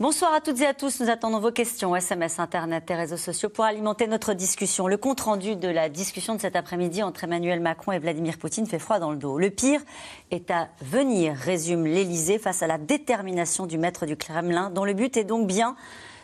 [0.00, 1.00] Bonsoir à toutes et à tous.
[1.00, 4.88] Nous attendons vos questions, SMS, Internet et réseaux sociaux pour alimenter notre discussion.
[4.88, 8.78] Le compte-rendu de la discussion de cet après-midi entre Emmanuel Macron et Vladimir Poutine fait
[8.78, 9.38] froid dans le dos.
[9.38, 9.82] Le pire
[10.30, 14.94] est à venir, résume l'Élysée, face à la détermination du maître du Kremlin, dont le
[14.94, 15.76] but est donc bien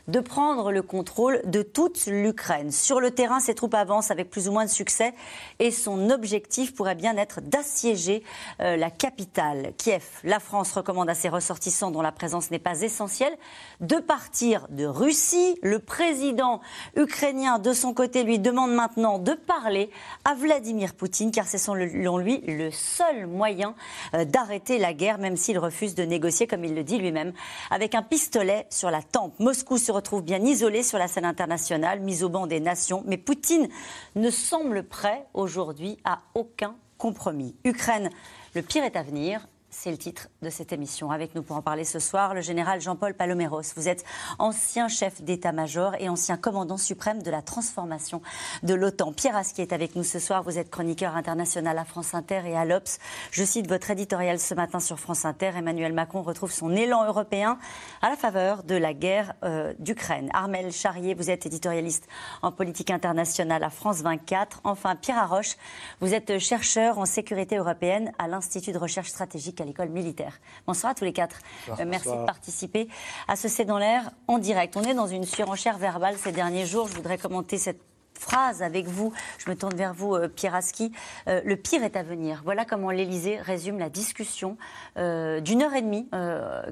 [0.08, 2.70] de prendre le contrôle de toute l'Ukraine.
[2.70, 5.14] Sur le terrain, ses troupes avancent avec plus ou moins de succès
[5.58, 8.22] et son objectif pourrait bien être d'assiéger
[8.60, 10.04] euh, la capitale, Kiev.
[10.24, 13.36] La France recommande à ses ressortissants dont la présence n'est pas essentielle
[13.80, 15.58] de partir de Russie.
[15.62, 16.60] Le président
[16.96, 19.90] ukrainien, de son côté, lui demande maintenant de parler
[20.24, 23.74] à Vladimir Poutine car c'est selon lui le seul moyen
[24.14, 27.32] euh, d'arrêter la guerre, même s'il refuse de négocier, comme il le dit lui-même,
[27.70, 29.38] avec un pistolet sur la tempe.
[29.40, 33.02] Moscou se retrouve bien isolé sur la scène internationale, mis au banc des nations.
[33.06, 33.68] Mais Poutine
[34.14, 37.56] ne semble prêt aujourd'hui à aucun compromis.
[37.64, 38.10] Ukraine,
[38.54, 39.46] le pire est à venir.
[39.70, 41.10] C'est le titre de cette émission.
[41.10, 43.62] Avec nous pour en parler ce soir, le général Jean-Paul Paloméros.
[43.74, 44.04] Vous êtes
[44.38, 48.22] ancien chef d'état-major et ancien commandant suprême de la transformation
[48.62, 49.12] de l'OTAN.
[49.12, 50.42] Pierre Asquier est avec nous ce soir.
[50.42, 52.98] Vous êtes chroniqueur international à France Inter et à l'Obs.
[53.32, 55.50] Je cite votre éditorial ce matin sur France Inter.
[55.56, 57.58] Emmanuel Macron retrouve son élan européen
[58.00, 60.30] à la faveur de la guerre euh, d'Ukraine.
[60.32, 62.06] Armel Charrier, vous êtes éditorialiste
[62.42, 64.60] en politique internationale à France 24.
[64.62, 65.56] Enfin, Pierre Arroche,
[66.00, 70.35] vous êtes chercheur en sécurité européenne à l'Institut de recherche stratégique l'école militaire.
[70.66, 71.38] Bonsoir à tous les quatre.
[71.68, 72.88] Euh, merci de participer
[73.28, 74.76] à ce C'est dans l'air en direct.
[74.76, 76.88] On est dans une surenchère verbale ces derniers jours.
[76.88, 77.80] Je voudrais commenter cette
[78.14, 79.12] phrase avec vous.
[79.38, 80.92] Je me tourne vers vous, euh, Pierre Aski.
[81.28, 82.42] Euh, le pire est à venir.
[82.44, 84.56] Voilà comment l'Élysée résume la discussion
[84.96, 86.08] d'une heure et demie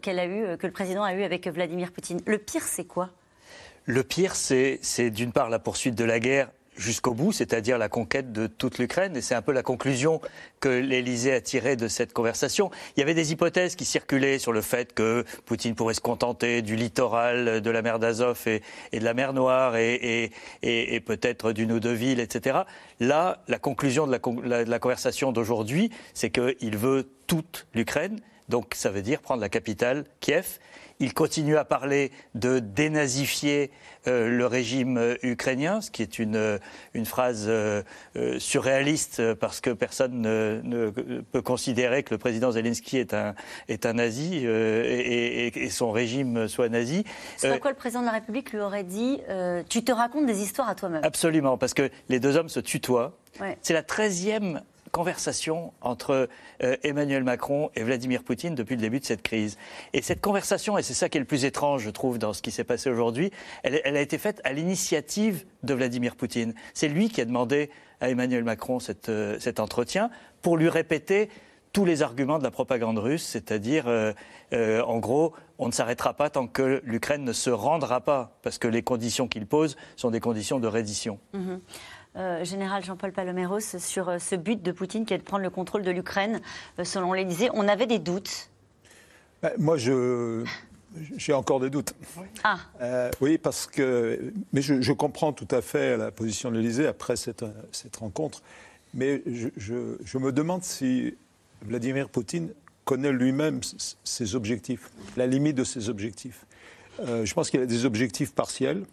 [0.03, 2.21] qu'elle a eu, que le président a eue avec Vladimir Poutine.
[2.27, 3.11] Le pire, c'est quoi?
[3.85, 8.33] Le pire, c'est d'une part la poursuite de la guerre jusqu'au bout, c'est-à-dire la conquête
[8.33, 9.17] de toute l'Ukraine.
[9.17, 10.21] Et c'est un peu la conclusion
[10.61, 12.71] que l'Élysée a tirée de cette conversation.
[12.97, 16.63] Il y avait des hypothèses qui circulaient sur le fait que Poutine pourrait se contenter
[16.63, 18.63] du littoral de la mer d'Azov et,
[18.99, 20.31] de la mer Noire et,
[21.07, 22.61] peut-être d'une ou deux villes, etc.
[23.01, 28.21] Là, la conclusion de la, de la conversation d'aujourd'hui, c'est qu'il veut toute l'Ukraine.
[28.49, 30.59] Donc ça veut dire prendre la capitale, Kiev,
[31.01, 33.71] il continue à parler de dénazifier
[34.07, 36.59] euh, le régime euh, ukrainien, ce qui est une, euh,
[36.93, 37.51] une phrase
[38.39, 43.35] surréaliste parce que personne ne, peut considérer que le président Zelensky est un,
[43.69, 47.05] est un nazi et, son régime soit nazi.
[47.37, 49.21] C'est pourquoi le président de la République lui aurait dit
[49.69, 51.03] Tu te racontes des histoires à toi-même.
[51.05, 53.17] Absolument, parce que les deux hommes se tutoient.
[53.63, 54.63] C'est la treizième
[54.95, 56.29] conversation entre
[56.63, 59.59] euh, Emmanuel Macron et Vladimir Poutine depuis le début de cette crise.
[59.93, 62.41] Et cette conversation, et c'est ça qui est le plus étrange, je trouve, dans ce
[62.41, 63.33] qui s'est passé aujourd'hui,
[63.65, 66.55] elle, a été faite à l'initiative de Vladimir Poutine.
[66.75, 68.79] C'est lui qui a demandé à Emmanuel Macron
[69.09, 70.11] euh, cet entretien
[70.43, 71.29] pour lui répéter
[71.73, 74.13] tous les arguments de la propagande russe, c'est-à-dire, euh,
[74.53, 78.69] en gros, on ne s'arrêtera pas tant que l'Ukraine ne se rendra pas, parce que
[78.69, 81.19] les conditions qu'il pose sont des conditions de reddition.
[81.35, 81.59] Mm-hmm.
[82.17, 85.51] Euh, général Jean-Paul Paloméros, sur euh, ce but de Poutine qui est de prendre le
[85.51, 86.41] contrôle de l'Ukraine,
[86.79, 87.49] euh, selon l'Élysée.
[87.55, 88.51] On avait des doutes.
[89.43, 90.45] Ben, moi, je.
[91.17, 91.93] J'ai encore des doutes.
[92.45, 93.11] Ah.
[93.21, 94.33] oui, parce que.
[94.53, 98.43] Mais je, comprends tout à fait la position de l'Élysée après cette, cette, rencontre.
[98.95, 99.49] Mais je,
[100.05, 101.17] je, me demande si
[101.63, 102.51] Vladimir Poutine
[102.85, 103.59] connaît lui-même
[104.05, 106.47] ses objectifs, la limite de ses objectifs.
[107.01, 108.85] je pense qu'il a des objectifs partiels.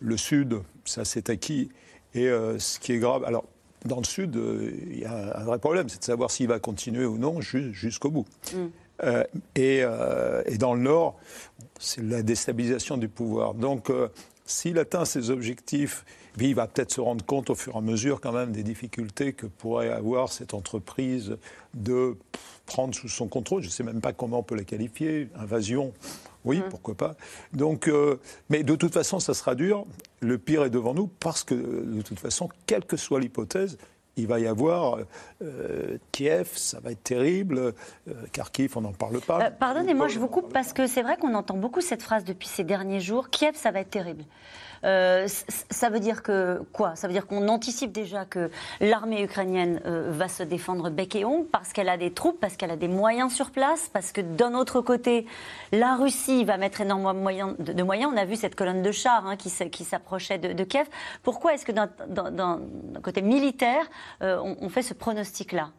[0.00, 1.70] Le Sud, ça c'est acquis.
[2.16, 3.44] Et euh, ce qui est grave, alors
[3.84, 6.58] dans le Sud, euh, il y a un vrai problème, c'est de savoir s'il va
[6.58, 8.26] continuer ou non jusqu'au bout.
[8.52, 8.66] Mm.
[9.02, 9.24] Euh,
[9.54, 9.82] et,
[10.46, 11.18] et, dans le Nord,
[11.78, 13.54] c'est la déstabilisation du pouvoir.
[13.54, 13.90] Donc,
[14.46, 16.04] s'il atteint ses objectifs,
[16.38, 19.32] il va peut-être se rendre compte au fur et à mesure quand même des difficultés
[19.32, 21.36] que pourrait avoir cette entreprise
[21.74, 22.16] de
[22.66, 23.62] prendre sous son contrôle.
[23.62, 25.92] Je ne sais même pas comment on peut la qualifier, invasion.
[26.44, 26.68] Oui, mm.
[26.70, 27.16] pourquoi pas.
[27.52, 29.86] Donc, euh, mais de toute façon, ça sera dur.
[30.20, 33.78] Le pire est devant nous parce que, de toute façon, quelle que soit l'hypothèse,
[34.16, 34.98] il va y avoir
[35.42, 37.58] euh, Kiev, ça va être terrible.
[37.58, 39.50] Euh, Kharkiv, on n'en parle pas.
[39.50, 42.64] Pardonnez-moi, je vous coupe parce que c'est vrai qu'on entend beaucoup cette phrase depuis ces
[42.64, 43.30] derniers jours.
[43.30, 44.24] Kiev, ça va être terrible.
[44.86, 45.26] Euh,
[45.70, 46.94] ça veut dire que quoi?
[46.94, 48.50] Ça veut dire qu'on anticipe déjà que
[48.80, 52.56] l'armée ukrainienne euh, va se défendre bec et ongle parce qu'elle a des troupes, parce
[52.56, 55.26] qu'elle a des moyens sur place, parce que d'un autre côté,
[55.72, 57.14] la Russie va mettre énormément
[57.58, 58.12] de moyens.
[58.12, 60.86] On a vu cette colonne de chars hein, qui, s'approchait de, Kiev.
[61.22, 61.90] Pourquoi est-ce que d'un
[63.02, 63.86] côté militaire,
[64.22, 65.70] euh, on, fait ce pronostic-là?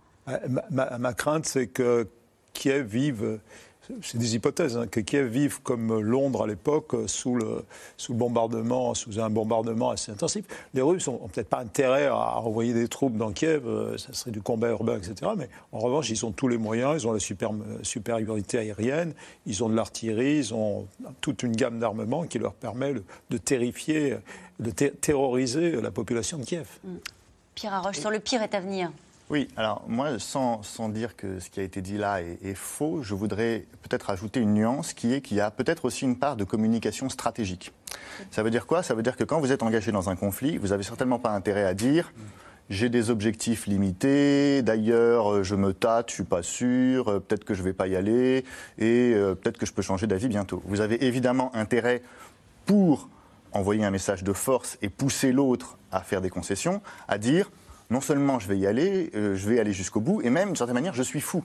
[0.71, 2.07] Ma, ma, crainte, c'est que
[2.53, 3.39] Kiev vive
[4.01, 7.63] c'est des hypothèses, hein, que Kiev vive comme Londres à l'époque, sous le,
[7.97, 10.45] sous le bombardement, sous un bombardement assez intensif.
[10.73, 14.31] Les Russes n'ont peut-être pas intérêt à envoyer des troupes dans Kiev, euh, ça serait
[14.31, 15.31] du combat urbain, etc.
[15.37, 17.51] Mais en revanche, ils ont tous les moyens, ils ont la super,
[17.83, 19.13] supériorité aérienne,
[19.45, 20.87] ils ont de l'artillerie, ils ont
[21.21, 22.93] toute une gamme d'armements qui leur permet
[23.29, 24.17] de terrifier,
[24.59, 26.67] de terroriser la population de Kiev.
[27.55, 28.91] Pierre Arroche, sur le pire est à venir.
[29.29, 33.13] Oui, alors moi, sans, dire que ce qui a été dit là est, faux, je
[33.13, 36.45] voudrais peut-être ajouter une nuance qui est qu'il y a peut-être aussi une part de
[36.45, 37.73] communication stratégique.
[38.31, 38.83] Ça veut dire quoi?
[38.83, 41.31] Ça veut dire que quand vous êtes engagé dans un conflit, vous n'avez certainement pas
[41.31, 42.13] intérêt à dire
[42.69, 47.63] j'ai des objectifs limités, d'ailleurs je me tâte, je suis pas sûr, peut-être que je
[47.63, 48.45] vais pas y aller
[48.77, 50.61] et euh, peut-être que je peux changer d'avis bientôt.
[50.65, 52.01] Vous avez évidemment intérêt
[52.65, 53.09] pour
[53.51, 57.49] envoyer un message de force et pousser l'autre à faire des concessions, à dire
[57.89, 60.55] non seulement je vais y aller, euh, je vais aller jusqu'au bout, et même, d'une
[60.55, 61.43] certaine manière, je suis fou.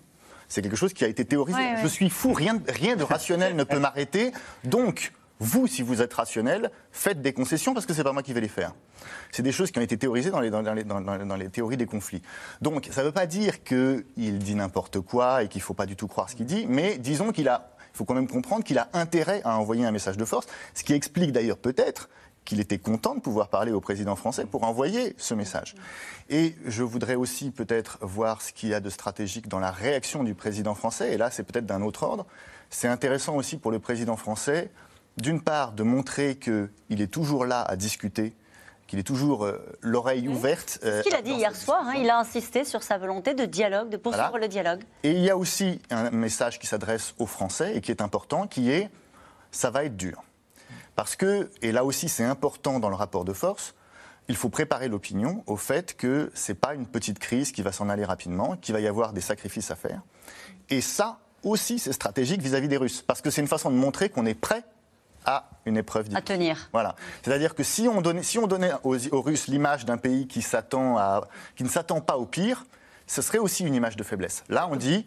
[0.48, 1.58] C'est quelque chose qui a été théorisé.
[1.82, 4.32] Je suis fou, rien, rien de rationnel ne peut m'arrêter.
[4.64, 8.32] Donc, vous, si vous êtes rationnel, faites des concessions parce que c'est pas moi qui
[8.32, 8.74] vais les faire.
[9.32, 11.86] C'est des choses qui ont été théorisées dans les, dans les, dans les théories des
[11.86, 12.22] conflits.
[12.60, 15.86] Donc, ça ne veut pas dire qu'il dit n'importe quoi et qu'il ne faut pas
[15.86, 18.62] du tout croire ce qu'il dit, mais disons qu'il a, il faut quand même comprendre
[18.62, 22.08] qu'il a intérêt à envoyer un message de force, ce qui explique d'ailleurs peut-être
[22.44, 25.74] qu'il était content de pouvoir parler au président français pour envoyer ce message.
[26.28, 30.24] Et je voudrais aussi peut-être voir ce qu'il y a de stratégique dans la réaction
[30.24, 32.26] du président français, et là c'est peut-être d'un autre ordre.
[32.70, 34.70] C'est intéressant aussi pour le président français,
[35.18, 38.34] d'une part, de montrer qu'il est toujours là à discuter
[38.92, 40.78] qu'il est toujours euh, l'oreille ouverte.
[40.82, 41.82] ce qu'il a euh, dit hier soir.
[41.86, 44.82] Hein, il a insisté sur sa volonté de dialogue, de poursuivre le dialogue.
[45.02, 48.46] Et il y a aussi un message qui s'adresse aux Français et qui est important,
[48.46, 48.90] qui est
[49.50, 50.22] ça va être dur.
[50.96, 53.74] Parce que, et là aussi c'est important dans le rapport de force,
[54.28, 57.72] il faut préparer l'opinion au fait que ce n'est pas une petite crise qui va
[57.72, 60.00] s'en aller rapidement, qu'il va y avoir des sacrifices à faire.
[60.70, 63.02] Et ça aussi, c'est stratégique vis-à-vis des Russes.
[63.02, 64.64] Parce que c'est une façon de montrer qu'on est prêt
[65.24, 66.18] à une épreuve difficile.
[66.18, 66.68] À tenir.
[66.72, 66.96] Voilà.
[67.22, 70.38] C'est-à-dire que si on donnait, si on donnait aux, aux Russes l'image d'un pays qui
[70.40, 70.44] ne
[71.68, 72.64] s'attend pas au pire,
[73.06, 74.44] ce serait aussi une image de faiblesse.
[74.48, 75.06] Là, on dit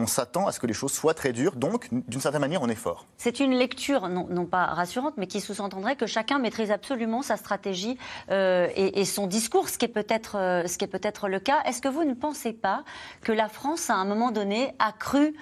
[0.00, 2.68] on s'attend à ce que les choses soient très dures, donc d'une certaine manière, on
[2.68, 3.06] est fort.
[3.18, 7.98] C'est une lecture, non, pas rassurante, mais qui sous-entendrait que chacun maîtrise absolument sa stratégie
[8.30, 11.62] euh, et, son discours, ce qui est peut-être euh, peut le cas.
[11.64, 12.84] Est-ce que vous ne pensez pas
[13.20, 15.34] que la France, à un moment donné, a cru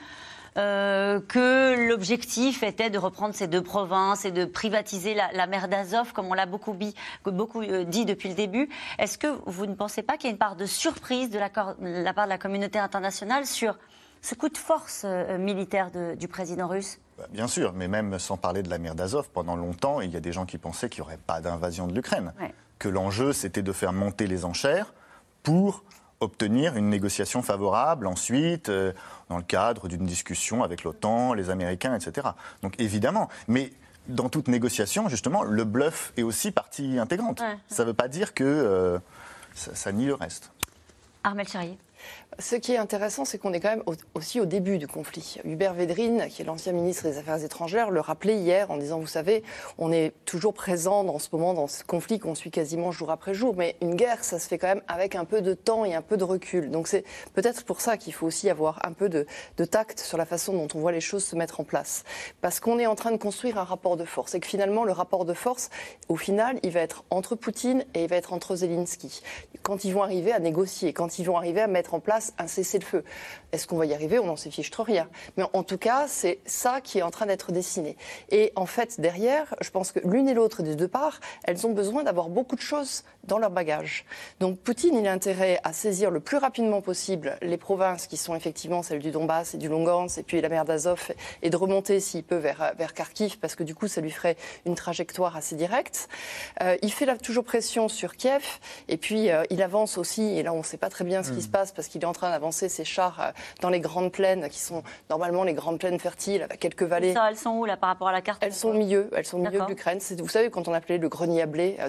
[0.56, 6.12] euh, que l'objectif était de reprendre ces deux provinces et de privatiser la, mer d'Azov,
[6.12, 8.68] comme on l'a beaucoup, dit depuis le début?
[8.98, 11.48] Est-ce que vous ne pensez pas qu'il y a une part de surprise de la
[11.48, 13.78] part de la communauté internationale sur
[14.22, 18.36] ce coup de force euh, militaire du président russe bah, Bien sûr, mais même sans
[18.36, 21.02] parler de la mer d'Azov, pendant longtemps, il y a des gens qui pensaient qu'il
[21.02, 22.32] n'y aurait pas d'invasion de l'Ukraine.
[22.78, 24.94] Que l'enjeu, c'était de faire monter les enchères
[25.42, 25.82] pour
[26.20, 28.92] obtenir une négociation favorable ensuite, euh,
[29.28, 32.28] dans le cadre d'une discussion avec l'OTAN, les Américains, etc.
[32.62, 33.72] Donc évidemment, mais
[34.08, 37.42] dans toute négociation, justement, le bluff est aussi partie intégrante.
[37.68, 38.98] Ça ne veut pas dire que euh,
[39.54, 40.50] ça, ça, nie le reste.
[41.24, 41.78] Armel Charrier.
[42.38, 43.82] Ce qui est intéressant, c'est qu'on est quand même
[44.14, 45.38] aussi au début du conflit.
[45.44, 49.08] Hubert Védrine, qui est l'ancien ministre des Affaires étrangères, le rappelait hier en disant, vous
[49.08, 49.42] savez,
[49.76, 53.34] on est toujours présent dans ce moment, dans ce conflit qu'on suit quasiment jour après
[53.34, 55.94] jour, mais une guerre, ça se fait quand même avec un peu de temps et
[55.94, 56.70] un peu de recul.
[56.70, 57.04] Donc c'est
[57.34, 59.26] peut-être pour ça qu'il faut aussi avoir un peu de,
[59.64, 62.04] tact sur la façon dont on voit les choses se mettre en place.
[62.40, 64.92] Parce qu'on est en train de construire un rapport de force et que finalement, le
[64.92, 65.70] rapport de force,
[66.08, 69.22] au final, il va être entre Poutine et il va être entre Zelensky.
[69.62, 72.46] Quand ils vont arriver à négocier, quand ils vont arriver à mettre en place un
[72.46, 73.04] cessez-le-feu.
[73.52, 74.18] Est-ce qu'on va y arriver?
[74.18, 75.08] On n'en sait fiche trop rien.
[75.36, 77.96] Mais en tout cas, c'est ça qui est en train d'être dessiné.
[78.30, 81.72] Et en fait, derrière, je pense que l'une et l'autre des deux parts, elles ont
[81.72, 84.04] besoin d'avoir beaucoup de choses dans leur bagage.
[84.40, 88.34] Donc Poutine, il a intérêt à saisir le plus rapidement possible les provinces qui sont
[88.34, 92.00] effectivement celles du Donbass et du Lugansk et puis la mer d'Azov et de remonter
[92.00, 95.56] s'il peut vers, vers Kharkiv parce que du coup, ça lui ferait une trajectoire assez
[95.56, 96.08] directe.
[96.62, 98.44] Euh, il fait là toujours pression sur Kiev
[98.88, 101.30] et puis euh, il avance aussi, et là on ne sait pas très bien ce
[101.30, 101.42] qui hmm.
[101.42, 103.30] se passe parce qu'il est en train d'avancer ses chars euh,
[103.60, 107.14] dans les grandes plaines qui sont normalement les grandes plaines fertiles avec quelques vallées.
[107.14, 109.24] Ça, elles sont où là par rapport à la carte Elles sont au milieu, elles
[109.24, 110.00] sont au milieu de l'Ukraine.
[110.18, 111.88] Vous savez, quand on appelait le grenier à blé euh,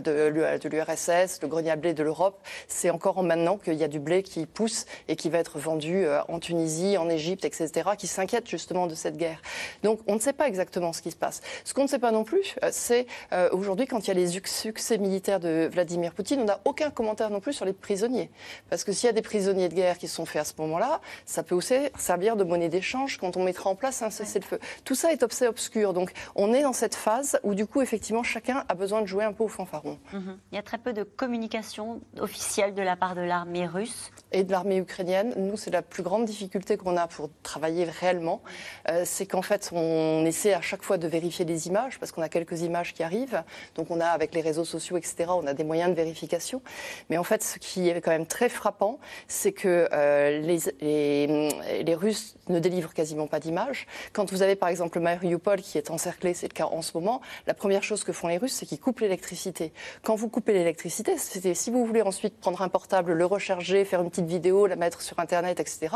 [0.60, 4.00] de l'URSS, le grenier à blé de l'Europe, c'est encore maintenant qu'il y a du
[4.00, 8.06] blé qui pousse et qui va être vendu euh, en Tunisie, en Égypte, etc., qui
[8.06, 9.42] s'inquiètent justement de cette guerre.
[9.82, 11.42] Donc on ne sait pas exactement ce qui se passe.
[11.66, 13.08] Ce qu'on ne sait pas non plus, c'est
[13.52, 17.32] aujourd'hui quand il y a les succès militaires de Vladimir Poutine, on n'a aucun commentaire
[17.32, 18.30] non plus sur les prisonniers.
[18.70, 21.02] Parce que s'il y a des prisonniers de guerre qui sont faits à ce moment-là,
[21.26, 24.60] ça peut aussi servir de monnaie d'échange quand on mettra en place un cessez-le-feu.
[24.84, 25.94] Tout ça est obscur.
[25.94, 29.24] Donc on est dans cette phase où du coup, effectivement, chacun a besoin de jouer
[29.24, 30.00] un peu au fanfaron.
[30.14, 30.38] Mhm.
[30.52, 34.12] Il y a très peu de communication officielle de la part de l'armée russe.
[34.32, 35.34] Et de l'armée ukrainienne.
[35.38, 38.42] Nous, c'est la plus grande difficulté qu'on a pour travailler réellement.
[38.90, 42.22] Euh, c'est qu'en fait, on essaie à chaque fois de vérifier les images, parce qu'on
[42.22, 43.44] a quelques images qui arrivent.
[43.76, 46.62] Donc on a, avec les réseaux sociaux, etc., on a des moyens de vérification.
[47.10, 52.36] Mais en fait, ce qui est quand même très frappant, c'est que euh, les, Russes
[52.48, 53.88] ne délivrent quasiment pas d'images.
[54.14, 57.22] Quand vous avez par exemple Mariupol qui est encerclé, c'est le cas en ce moment,
[57.48, 59.72] la première chose que font les Russes, c'est qu'ils coupent l'électricité.
[60.04, 64.10] Quand vous coupez l'électricité, si vous voulez ensuite prendre un portable, le recharger, faire une
[64.10, 65.88] petite vidéo, la mettre sur Internet, etc.,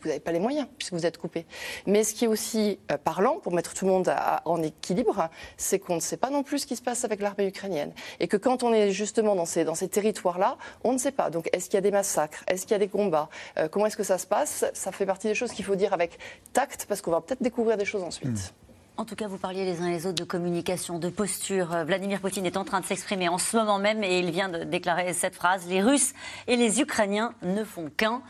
[0.00, 1.46] vous n'avez pas les moyens puisque vous êtes coupé.
[1.86, 5.78] Mais ce qui est aussi euh, parlant, pour mettre tout le monde en équilibre, c'est
[5.78, 7.92] qu'on ne sait pas non plus ce qui se passe avec l'armée ukrainienne.
[8.18, 11.30] Et que quand on est justement dans ces territoires-là, on ne sait pas.
[11.30, 12.44] Donc est-ce qu'il y a des massacres?
[12.46, 13.19] Est-ce qu'il y a des combats?
[13.58, 15.92] Euh, Comment est-ce que ça se passe Ça fait partie des choses qu'il faut dire
[15.92, 16.18] avec
[16.52, 18.30] tact parce qu'on va peut-être découvrir des choses ensuite.
[18.30, 19.00] Hmm.
[19.00, 21.74] En tout cas, vous parliez les uns et les autres de communication, de posture.
[21.74, 24.48] Euh, Vladimir Poutine est en train de s'exprimer en ce moment même et il vient
[24.48, 26.12] de déclarer cette phrase Les Russes
[26.46, 28.20] et les Ukrainiens ne font qu'un.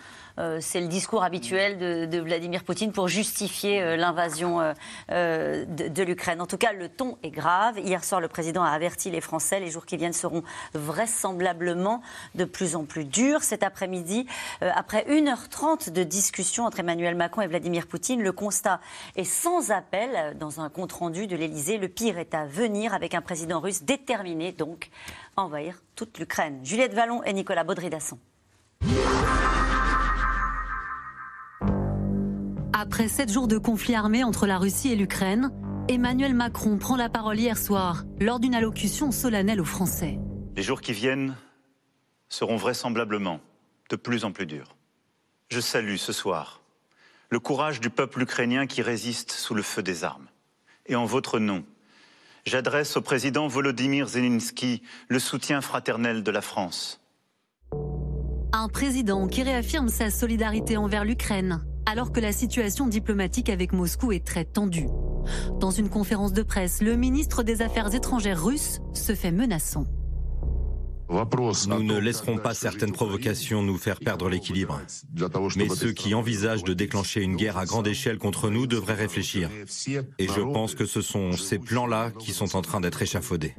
[0.40, 4.74] Euh, c'est le discours habituel de, Vladimir Poutine pour justifier euh, l'invasion
[5.10, 6.40] euh, de, l'Ukraine.
[6.40, 7.78] En tout cas, le ton est grave.
[7.78, 9.60] Hier soir, le président a averti les Français.
[9.60, 10.42] Les jours qui viennent seront
[10.72, 12.00] vraisemblablement
[12.34, 13.42] de plus en plus durs.
[13.42, 14.26] Cet après-midi,
[14.60, 18.80] après 1h30 de discussion entre Emmanuel Macron et Vladimir Poutine, le constat
[19.16, 21.78] est sans appel dans un compte-rendu de l'Elysée.
[21.78, 24.90] Le pire est à venir avec un président russe déterminé donc
[25.36, 26.60] à envahir toute l'Ukraine.
[26.62, 28.18] Juliette Vallon et Nicolas Baudry-Dasson.
[32.82, 35.52] Après sept jours de conflit armé entre la Russie et l'Ukraine,
[35.90, 40.18] Emmanuel Macron prend la parole hier soir lors d'une allocution solennelle aux Français.
[40.56, 41.36] Les jours qui viennent
[42.30, 43.40] seront vraisemblablement
[43.90, 44.76] de plus en plus durs.
[45.50, 46.62] Je salue ce soir
[47.28, 50.28] le courage du peuple ukrainien qui résiste sous le feu des armes.
[50.86, 51.66] Et en votre nom,
[52.46, 56.98] j'adresse au président Volodymyr Zelensky le soutien fraternel de la France.
[58.54, 64.12] Un président qui réaffirme sa solidarité envers l'Ukraine alors que la situation diplomatique avec Moscou
[64.12, 64.88] est très tendue.
[65.58, 69.84] Dans une conférence de presse, le ministre des Affaires étrangères russe se fait menaçant.
[71.68, 74.80] Nous ne laisserons pas certaines provocations nous faire perdre l'équilibre.
[75.56, 79.50] Mais ceux qui envisagent de déclencher une guerre à grande échelle contre nous devraient réfléchir.
[80.18, 83.54] Et je pense que ce sont ces plans-là qui sont en train d'être échafaudés.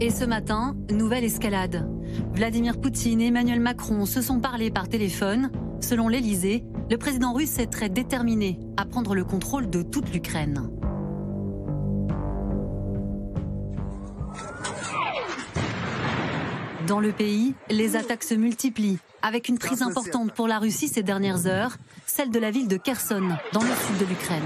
[0.00, 1.88] Et ce matin, nouvelle escalade.
[2.32, 5.50] Vladimir Poutine et Emmanuel Macron se sont parlé par téléphone.
[5.80, 10.68] Selon l'Elysée, le président russe est très déterminé à prendre le contrôle de toute l'Ukraine.
[16.88, 21.04] Dans le pays, les attaques se multiplient, avec une prise importante pour la Russie ces
[21.04, 24.42] dernières heures, celle de la ville de Kherson, dans le sud de l'Ukraine.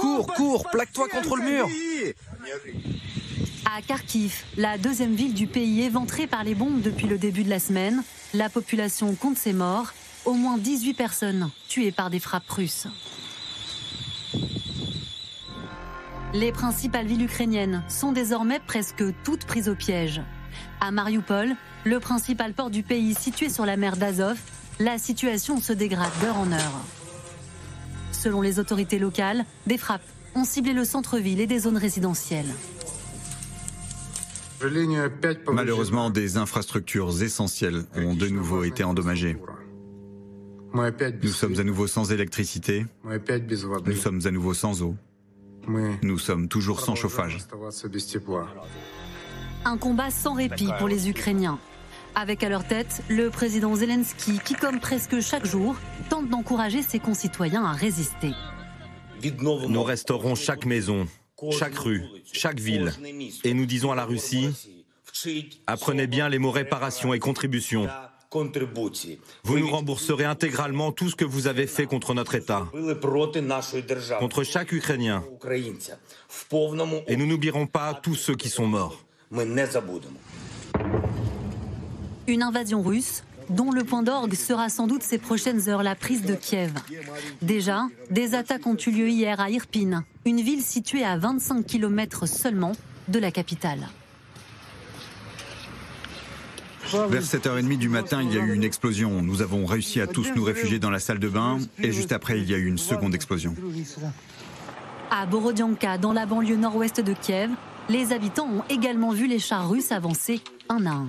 [0.00, 1.68] Cours, cours, plaque-toi contre le mur
[3.64, 7.50] À Kharkiv, la deuxième ville du pays éventrée par les bombes depuis le début de
[7.50, 8.02] la semaine,
[8.34, 9.92] la population compte ses morts
[10.24, 12.86] au moins 18 personnes tuées par des frappes russes.
[16.34, 20.22] Les principales villes ukrainiennes sont désormais presque toutes prises au piège.
[20.80, 24.38] À Mariupol, le principal port du pays situé sur la mer d'Azov,
[24.80, 26.80] la situation se dégrade d'heure en heure.
[28.12, 32.54] Selon les autorités locales, des frappes ont ciblé le centre-ville et des zones résidentielles.
[35.50, 39.36] Malheureusement, des infrastructures essentielles ont de nouveau été endommagées.
[40.74, 42.86] Nous sommes à nouveau sans électricité.
[43.86, 44.96] Nous sommes à nouveau sans eau.
[46.02, 47.38] Nous sommes toujours sans chauffage.
[49.64, 51.58] Un combat sans répit pour les Ukrainiens.
[52.14, 55.76] Avec à leur tête le président Zelensky qui, comme presque chaque jour,
[56.10, 58.32] tente d'encourager ses concitoyens à résister.
[59.40, 61.06] Nous restaurons chaque maison,
[61.52, 62.92] chaque rue, chaque ville.
[63.44, 64.50] Et nous disons à la Russie,
[65.66, 67.88] apprenez bien les mots réparation et contribution.
[69.44, 72.68] Vous nous rembourserez intégralement tout ce que vous avez fait contre notre État,
[74.18, 75.24] contre chaque Ukrainien.
[77.08, 79.04] Et nous n'oublierons pas tous ceux qui sont morts.
[82.26, 86.22] Une invasion russe dont le point d'orgue sera sans doute ces prochaines heures la prise
[86.22, 86.72] de Kiev.
[87.42, 92.26] Déjà, des attaques ont eu lieu hier à Irpin, une ville située à 25 km
[92.26, 92.72] seulement
[93.08, 93.88] de la capitale.
[96.92, 99.22] Vers 7h30 du matin, il y a eu une explosion.
[99.22, 102.38] Nous avons réussi à tous nous réfugier dans la salle de bain et juste après,
[102.38, 103.54] il y a eu une seconde explosion.
[105.10, 107.50] À Borodianka, dans la banlieue nord-ouest de Kiev,
[107.88, 111.08] les habitants ont également vu les chars russes avancer un à un.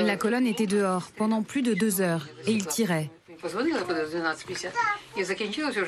[0.00, 3.10] La colonne était dehors pendant plus de deux heures et ils tiraient.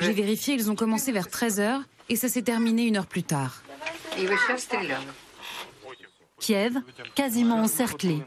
[0.01, 3.23] J'ai vérifié, ils ont commencé vers 13 heures et ça s'est terminé une heure plus
[3.23, 3.61] tard.
[6.41, 6.73] Kiev,
[7.15, 8.17] quasiment encerclé.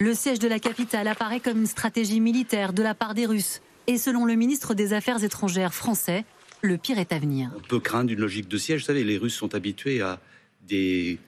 [0.00, 3.62] Le siège de la capitale apparaît comme une stratégie militaire de la part des Russes.
[3.86, 6.24] Et selon le ministre des Affaires étrangères français,
[6.60, 7.50] le pire est à venir.
[7.56, 8.82] On peut craindre une logique de siège.
[8.82, 10.20] Vous savez, les Russes sont habitués à
[10.68, 11.18] des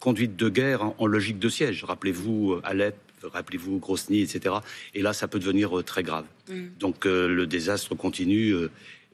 [0.00, 1.84] conduites de guerre en, logique de siège.
[1.84, 4.56] Rappelez-vous euh, Alep, rappelez-vous Grosny, etc.
[4.94, 6.26] Et là, ça peut devenir euh, très grave.
[6.48, 6.66] Mm.
[6.78, 8.54] Donc euh, le désastre continue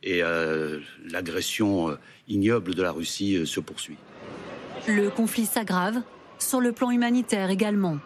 [0.02, 0.22] et
[1.10, 1.94] l'agression
[2.26, 3.98] ignoble de la Russie se poursuit.
[4.88, 6.00] Le conflit s'aggrave,
[6.40, 7.98] sur le plan humanitaire également.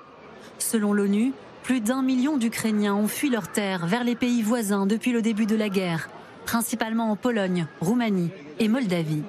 [0.58, 5.12] Selon l'ONU, plus d'un million d'Ukrainiens ont fui leurs terres vers les pays voisins depuis
[5.12, 6.10] le début de la guerre,
[6.44, 9.22] principalement en Pologne, Roumanie et Moldavie.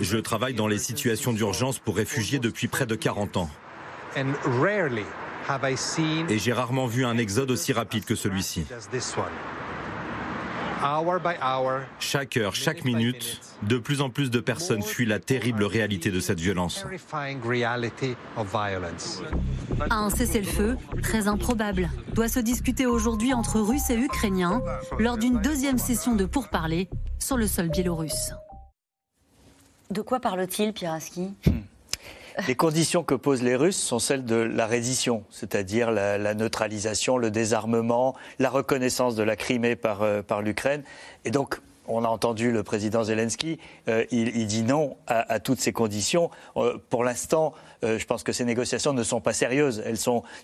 [0.00, 3.50] Je travaille dans les situations d'urgence pour réfugiés depuis près de 40 ans.
[6.28, 8.66] Et j'ai rarement vu un exode aussi rapide que celui-ci.
[12.00, 16.20] Chaque heure, chaque minute, de plus en plus de personnes fuient la terrible réalité de
[16.20, 16.84] cette violence.
[19.90, 24.62] Un cessez-le-feu, très improbable, doit se discuter aujourd'hui entre Russes et Ukrainiens
[24.98, 28.32] lors d'une deuxième session de pourparlers sur le sol biélorusse.
[29.90, 31.34] De quoi parle-t-il, Piraski?
[32.48, 37.30] les conditions que posent les Russes sont celles de la reddition, c'est-à-dire la, neutralisation, le
[37.30, 40.82] désarmement, la reconnaissance de la Crimée par, euh, l'Ukraine.
[41.24, 43.58] Et donc, on a entendu le président Zelensky,
[43.88, 46.30] euh, il, dit non à, toutes ces conditions.
[46.56, 49.82] Euh, pour l'instant, je pense que ces négociations ne sont pas sérieuses.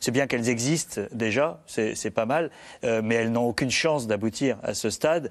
[0.00, 2.50] C'est bien qu'elles existent déjà, c'est pas mal,
[2.82, 5.30] mais elles n'ont aucune chance d'aboutir à ce stade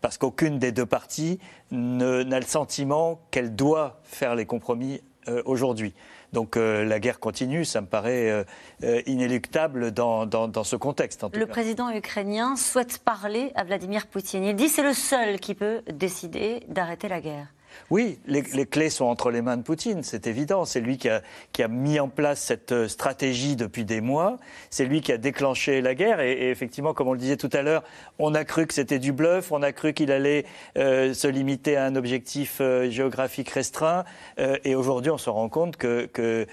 [0.00, 1.38] parce qu'aucune des deux parties
[1.70, 5.94] n'a le sentiment qu'elle doit faire les compromis euh, aujourd'hui.
[6.32, 8.44] Donc euh, la guerre continue, ça me paraît
[8.82, 11.24] euh, inéluctable dans, dans, ce contexte.
[11.32, 14.42] le président ukrainien souhaite parler à Vladimir Poutine.
[14.42, 17.46] Il dit c'est le seul qui peut décider d'arrêter la guerre.
[17.90, 20.64] Oui, les, clés sont entre les mains de Poutine, c'est évident.
[20.64, 24.38] C'est lui qui a, mis en place cette euh, stratégie depuis des mois.
[24.70, 26.20] C'est lui qui a déclenché la guerre.
[26.20, 27.82] Et, effectivement, comme on le disait tout à l'heure,
[28.18, 29.52] on a cru que c'était du bluff.
[29.52, 30.46] On a cru qu'il allait
[30.78, 34.04] euh, se limiter à un objectif euh, géographique restreint.
[34.38, 36.46] et aujourd'hui, on se rend compte que,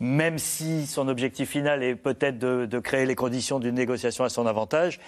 [0.00, 4.46] même si son objectif final est peut-être de, créer les conditions d'une négociation à son
[4.46, 5.00] avantage,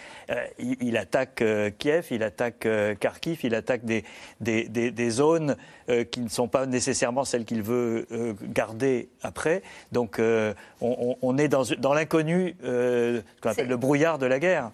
[0.58, 1.42] il, attaque
[1.78, 2.66] Kiev, il attaque
[3.00, 4.04] Kharkiv, il attaque des,
[4.40, 5.56] des, des zones
[5.88, 9.62] euh, qui ne sont pas nécessairement celles qu'il veut euh, garder après.
[9.92, 14.70] Donc euh, on, est dans, dans l'inconnu, ce qu'on appelle le brouillard de la guerre.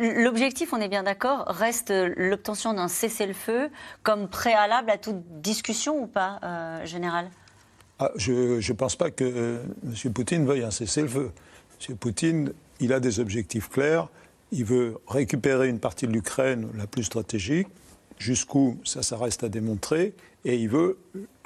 [0.00, 3.70] L'objectif, on est bien d'accord, reste l'obtention d'un cessez-le-feu
[4.02, 6.40] comme préalable à toute discussion ou pas,
[6.84, 7.30] général
[8.00, 10.12] ah, Je ne pense pas que M.
[10.12, 11.30] Poutine veuille un cessez-le-feu.
[11.88, 11.96] M.
[11.96, 14.08] Poutine, il a des objectifs clairs.
[14.50, 17.68] Il veut récupérer une partie de l'Ukraine la plus stratégique,
[18.18, 20.14] Jusqu'où, ça, ça reste à démontrer.
[20.44, 20.98] Et il veut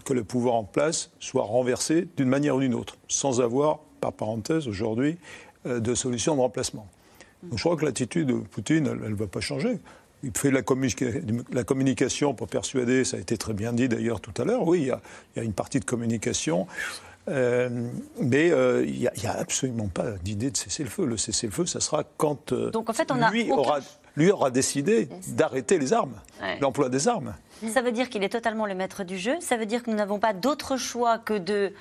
[0.05, 4.13] que le pouvoir en place soit renversé d'une manière ou d'une autre, sans avoir, par
[4.13, 5.19] parenthèse, aujourd'hui,
[5.67, 6.87] euh, de solution de remplacement.
[7.43, 9.79] Donc je crois que l'attitude de Poutine, elle ne va pas changer.
[10.23, 10.63] Il fait de la,
[11.53, 14.81] la, communication pour persuader, ça a été très bien dit d'ailleurs tout à l'heure, oui,
[14.81, 15.01] il y, a,
[15.35, 16.67] il y, a, une partie de communication,
[17.29, 17.69] euh,
[18.19, 21.05] mais euh, il n'y a, absolument pas d'idée de cesser le feu.
[21.05, 23.81] Le cesser le feu, ça sera quand Donc, en fait, on lui aura
[24.17, 26.21] lui aura décidé d'arrêter les armes,
[26.61, 27.35] l'emploi des armes.
[27.73, 29.37] Ça veut dire qu'il est totalement le maître du jeu.
[29.41, 31.73] Ça veut dire que nous n'avons pas d'autre choix que de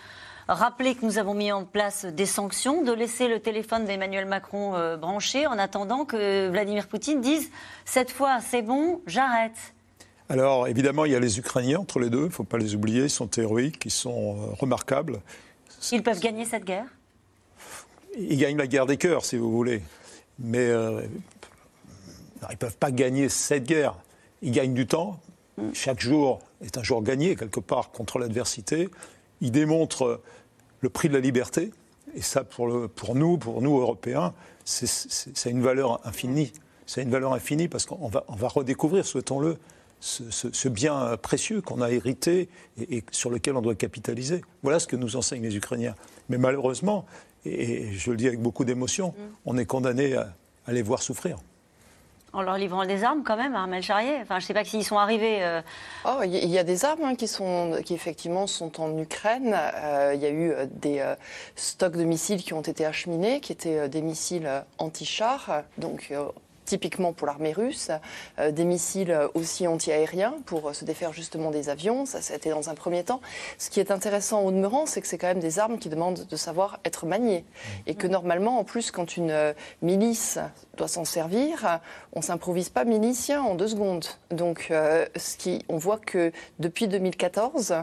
[0.47, 4.75] rappeler que nous avons mis en place des sanctions, de laisser le téléphone d'Emmanuel Macron
[4.75, 7.49] euh, branché en attendant que Vladimir Poutine dise
[7.85, 9.73] cette fois c'est bon, j'arrête.
[10.29, 12.75] Alors évidemment, il y a les Ukrainiens entre les deux, il ne faut pas les
[12.75, 15.21] oublier, ils sont héroïques, ils sont euh, remarquables.
[15.91, 16.85] Ils peuvent gagner cette guerre?
[18.17, 19.81] Ils gagnent la guerre des cœurs, si vous voulez.
[20.39, 21.01] Mais euh,
[22.49, 23.95] ils ne peuvent pas gagner cette guerre.
[24.41, 25.19] Ils gagnent du temps.
[25.73, 28.89] Chaque jour est un jour gagné, quelque part, contre l'adversité.
[29.41, 30.21] Ils démontrent
[30.81, 31.71] le prix de la liberté.
[32.15, 34.33] Et ça, pour, le, pour nous, pour nous, Européens,
[34.65, 36.51] c'est une valeur infinie.
[36.85, 39.57] C'est une valeur infinie parce qu'on va, on va redécouvrir, souhaitons-le,
[39.99, 44.41] ce, bien précieux qu'on a hérité et, sur lequel on doit capitaliser.
[44.63, 45.95] Voilà ce que nous enseignent les Ukrainiens.
[46.29, 47.05] Mais malheureusement,
[47.45, 49.13] et, je le dis avec beaucoup d'émotion,
[49.45, 50.33] on est condamné à,
[50.65, 51.37] à les voir souffrir.
[52.33, 54.83] En leur livrant des armes quand même, Armel Charrier Enfin, je ne sais pas s'ils
[54.83, 55.43] sont arrivés.
[55.43, 55.61] Euh.
[56.05, 59.57] Oh, il y a des armes hein, qui, sont, qui effectivement sont en Ukraine.
[59.57, 61.03] Euh, il y a eu euh, des
[61.55, 65.63] stocks de missiles qui ont été acheminés, qui étaient des missiles anti-chars.
[65.77, 66.11] Donc
[66.67, 67.89] typiquement pour l'armée russe,
[68.37, 72.05] euh, des missiles aussi anti-aériens pour se défaire justement des avions.
[72.05, 73.21] Ça, ça a été dans un premier temps.
[73.57, 76.27] Ce qui est intéressant au demeurant, c'est que c'est quand même des armes qui demandent
[76.27, 77.45] de savoir être maniées.
[77.87, 80.39] Et que normalement, en plus, quand une euh, milice
[80.75, 81.79] doit s'en servir,
[82.13, 84.05] on s'improvise pas milicien en deux secondes.
[84.31, 87.75] Donc, euh, ce qui, on voit que depuis 2014,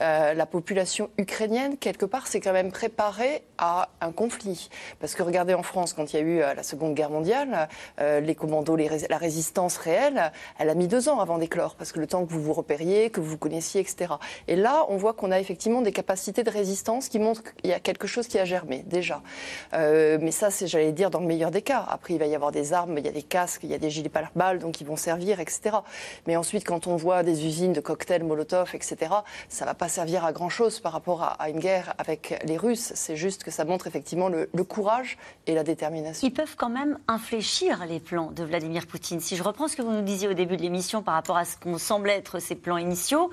[0.00, 4.68] euh, la population ukrainienne, quelque part, s'est quand même préparée à un conflit.
[4.98, 8.29] Parce que regardez en France, quand il y a eu la Seconde Guerre mondiale, les
[8.34, 12.24] commandos, la résistance réelle, elle a mis deux ans avant d'éclore, parce que le temps
[12.24, 14.14] que vous vous repériez, que vous vous connaissiez, etc.
[14.48, 17.72] Et là, on voit qu'on a effectivement des capacités de résistance qui montrent qu'il y
[17.72, 19.22] a quelque chose qui a germé déjà.
[19.74, 21.84] Euh, mais ça, c'est, j'allais dire, dans le meilleur des cas.
[21.88, 23.78] Après, il va y avoir des armes, il y a des casques, il y a
[23.78, 25.76] des gilets pare-balles, donc ils vont servir, etc.
[26.26, 29.12] Mais ensuite, quand on voit des usines de cocktails Molotov, etc.,
[29.48, 32.92] ça va pas servir à grand-chose par rapport à, une guerre avec les Russes.
[32.94, 36.26] C'est juste que ça montre effectivement le, le courage et la détermination.
[36.26, 39.20] Ils peuvent quand même infléchir les plans de Vladimir Poutine.
[39.20, 41.44] Si je reprends ce que vous nous disiez au début de l'émission par rapport à
[41.44, 43.30] ce qu'on semblait être ses plans initiaux,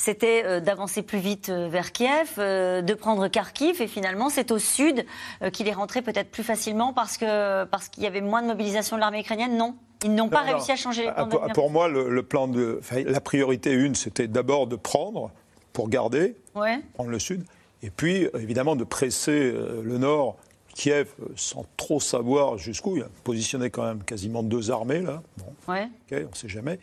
[0.00, 4.50] c'était euh, d'avancer plus vite euh, vers Kiev, euh, de prendre Kharkiv, et finalement c'est
[4.50, 5.04] au sud
[5.52, 8.96] qu'il est rentré peut-être plus facilement parce que parce qu'il y avait moins de mobilisation
[8.96, 9.56] de l'armée ukrainienne?
[9.56, 9.76] Non.
[10.02, 11.28] Ils n'ont pas réussi à changer les plans.
[11.28, 15.30] Pour, pour moi, le, plan de, la priorité une, c'était d'abord de prendre
[15.74, 17.44] pour garder, prendre le sud,
[17.82, 20.36] et puis évidemment de presser le nord
[20.80, 25.22] Kiev, sans trop savoir jusqu'où, il a positionné quand même quasiment deux armées là.
[25.36, 26.78] Bon, on ne sait jamais.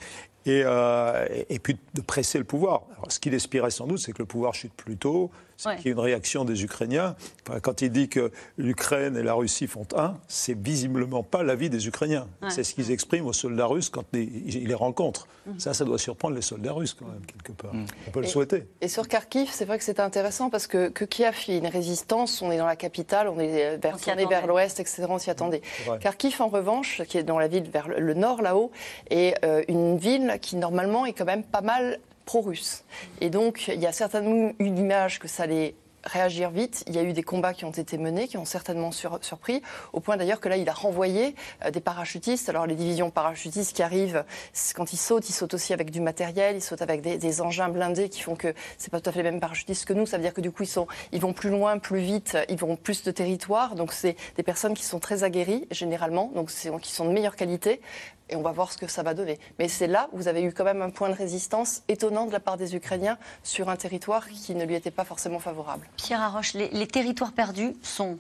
[0.48, 2.84] Euh, et, puis de presser le pouvoir.
[3.10, 5.89] ce qu'il espérait sans doute, c'est que le pouvoir chute plus tôt, c'est qu'il y
[5.89, 7.15] ait une réaction des Ukrainiens.
[7.62, 11.88] Quand il dit que l'Ukraine et la Russie font un, c'est visiblement pas l'avis des
[11.88, 12.28] Ukrainiens.
[12.50, 15.28] C'est ce qu'ils expriment aux soldats russes quand ils les rencontrent.
[15.46, 15.60] Mm.
[15.60, 17.74] Ça, ça doit surprendre les soldats russes quand même, quelque part.
[17.74, 17.86] Mm.
[18.08, 18.65] On peut le souhaiter.
[18.82, 21.60] Et sur Kharkiv, c'est vrai que c'était intéressant parce que, que Kiev, il y a
[21.60, 25.30] une résistance, on est dans la capitale, on est vers, vers l'ouest, etc., on s'y
[25.30, 25.62] attendait.
[26.00, 28.72] Kharkiv, en revanche, qui est dans la ville vers le nord là-haut,
[29.10, 32.84] est euh, une ville qui normalement est quand même pas mal pro-russe.
[33.22, 36.84] Et donc, il y a certainement une image que ça allait réagir vite.
[36.88, 39.62] Il y a eu des combats qui ont été menés, qui ont certainement surpris,
[39.94, 41.36] au point d'ailleurs que là, il a renvoyé
[41.66, 42.50] euh, des parachutistes.
[42.50, 44.24] Alors, les divisions parachutistes qui arrivent,
[44.76, 48.10] quand ils sautent, ils sautent aussi avec du matériel, ils sautent avec des, engins blindés
[48.10, 50.06] qui font que c'est pas tout à fait les mêmes parachutistes que nous.
[50.06, 52.58] Ça veut dire que du coup, ils, sont, ils vont plus loin, plus vite, ils
[52.58, 53.76] vont plus de territoire.
[53.76, 57.82] Donc, c'est des personnes qui sont très aguerries, généralement, donc qui sont de meilleure qualité,
[58.30, 59.40] et on va voir ce que ça va donner.
[59.60, 62.32] Mais c'est là où vous avez eu quand même un point de résistance étonnant de
[62.32, 65.88] la part des Ukrainiens sur un territoire qui ne lui était pas forcément favorable.
[65.98, 68.18] Pierre Arroche, les, territoires perdus sont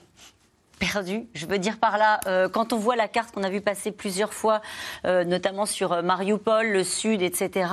[0.79, 1.25] perdus.
[1.33, 3.91] Je veux dire par là, euh, quand on voit la carte qu'on a vu passer
[3.91, 4.61] plusieurs fois,
[5.05, 7.69] euh, notamment sur euh, Mariupol, le sud, etc.,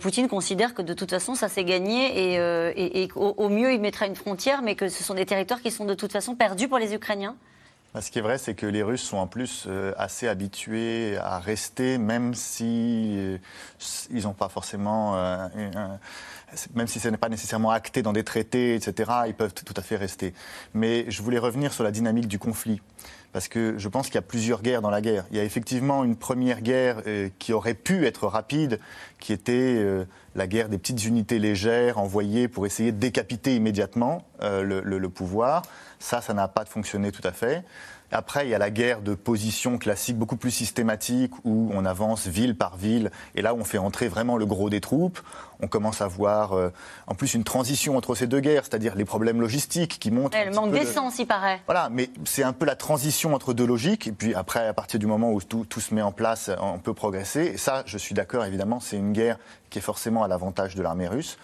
[0.00, 4.16] Poutine considère que de toute façon, ça s'est gagné et, au, mieux, il mettra une
[4.16, 6.94] frontière, mais que ce sont des territoires qui sont de toute façon perdus pour les
[6.94, 7.36] Ukrainiens
[7.98, 11.40] ce qui est vrai, c'est que les Russes sont en plus euh, assez habitués à
[11.40, 13.38] rester, même si euh,
[14.10, 15.48] ils n'ont pas forcément, euh,
[16.74, 19.10] même si ce n'est pas nécessairement acté dans des traités, etc.
[19.26, 20.34] Ils peuvent tout à fait rester.
[20.72, 22.80] Mais je voulais revenir sur la dynamique du conflit.
[23.32, 25.24] Parce que je pense qu'il y a plusieurs guerres dans la guerre.
[25.30, 27.02] Il y a effectivement une première guerre
[27.38, 28.80] qui aurait pu être rapide,
[29.20, 29.84] qui était
[30.34, 35.62] la guerre des petites unités légères envoyées pour essayer de décapiter immédiatement le, le pouvoir.
[35.98, 37.64] Ça, ça n'a pas fonctionné tout à fait.
[38.12, 42.26] Après, il y a la guerre de position classique, beaucoup plus systématique, où on avance
[42.26, 45.20] ville par ville, et là, on fait entrer vraiment le gros des troupes.
[45.62, 46.72] On commence à voir, euh,
[47.06, 50.36] en plus, une transition entre ces deux guerres, c'est-à-dire les problèmes logistiques qui montrent.
[50.36, 51.60] le manque d'essence, il paraît.
[51.66, 54.98] Voilà, mais c'est un peu la transition entre deux logiques, et puis après, à partir
[54.98, 57.42] du moment où tout, tout se met en place, on peut progresser.
[57.42, 60.82] Et ça, je suis d'accord, évidemment, c'est une guerre qui est forcément à l'avantage de
[60.82, 61.38] l'armée russe.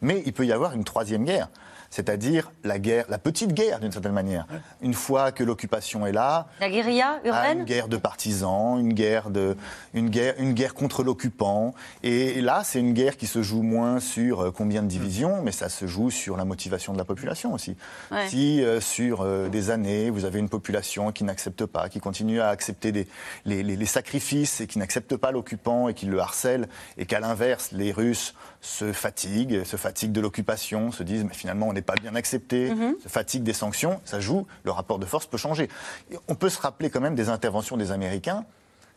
[0.00, 1.48] Mais il peut y avoir une troisième guerre
[1.90, 4.46] c'est-à-dire la guerre, la petite guerre d'une certaine manière.
[4.82, 9.30] Une fois que l'occupation est là, la guérilla urbaine, une guerre de partisans, une guerre
[9.30, 9.56] de,
[9.94, 11.74] une guerre, une guerre contre l'occupant.
[12.02, 15.52] Et là, c'est une guerre qui se joue moins sur euh, combien de divisions, mais
[15.52, 17.76] ça se joue sur la motivation de la population aussi.
[18.28, 22.40] Si euh, sur euh, des années, vous avez une population qui n'accepte pas, qui continue
[22.40, 23.08] à accepter des,
[23.44, 27.70] les, les sacrifices et qui n'accepte pas l'occupant et qui le harcèle, et qu'à l'inverse,
[27.72, 31.94] les Russes se fatiguent, se fatiguent de l'occupation, se disent mais finalement on n'est pas
[31.94, 32.96] bien accepté, mhm.
[33.02, 35.68] se fatiguent des sanctions, ça joue, le rapport de force peut changer.
[36.28, 38.44] On peut se rappeler quand même des interventions des Américains.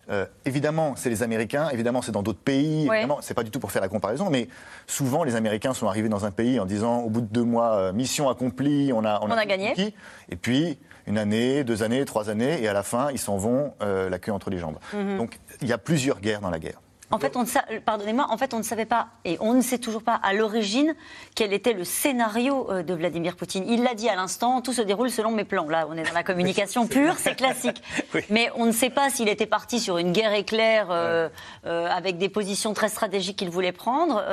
[0.09, 3.59] Euh, évidemment, c'est les Américains, évidemment, c'est dans d'autres pays, évidemment, c'est pas du tout
[3.59, 4.47] pour faire la comparaison, mais
[4.87, 7.75] souvent, les Américains sont arrivés dans un pays en disant, au bout de deux mois,
[7.75, 9.93] euh, mission accomplie, on a, on, a, gagné.
[10.29, 13.73] et puis, une année, deux années, trois années, et à la fin, ils s'en vont
[13.81, 14.79] euh, la queue entre les jambes.
[14.93, 15.17] Mhm.
[15.17, 16.81] Donc, il y a plusieurs guerres dans la guerre.
[17.11, 19.77] En fait, on ne pardonnez-moi, en fait, on ne savait pas, et on ne sait
[19.77, 20.95] toujours pas à l'origine
[21.35, 23.65] quel était le scénario euh, de Vladimir Poutine.
[23.67, 25.67] Il l'a dit à l'instant, tout se déroule selon mes plans.
[25.67, 27.81] Là, on est dans la communication pure, c'est classique.
[28.29, 31.29] Mais on ne sait pas s'il était parti sur une guerre éclair euh,
[31.65, 34.23] euh, avec des positions très stratégiques qu'il voulait prendre.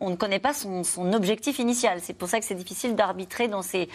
[0.00, 0.82] On, ne connaît pas son,
[1.12, 1.98] objectif initial.
[2.02, 3.88] C'est pour ça que c'est difficile d'arbitrer dans ces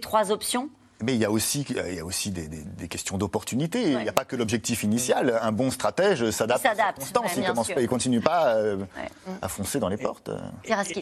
[0.00, 0.70] trois options.
[1.04, 3.82] Mais il y a aussi, il y a aussi des, questions d'opportunité.
[3.92, 5.38] Il n'y a pas que l'objectif initial.
[5.42, 7.68] Un bon stratège s'adapte à circonstances.
[7.76, 8.78] il ne continue pas euh,
[9.42, 10.30] à foncer dans les portes.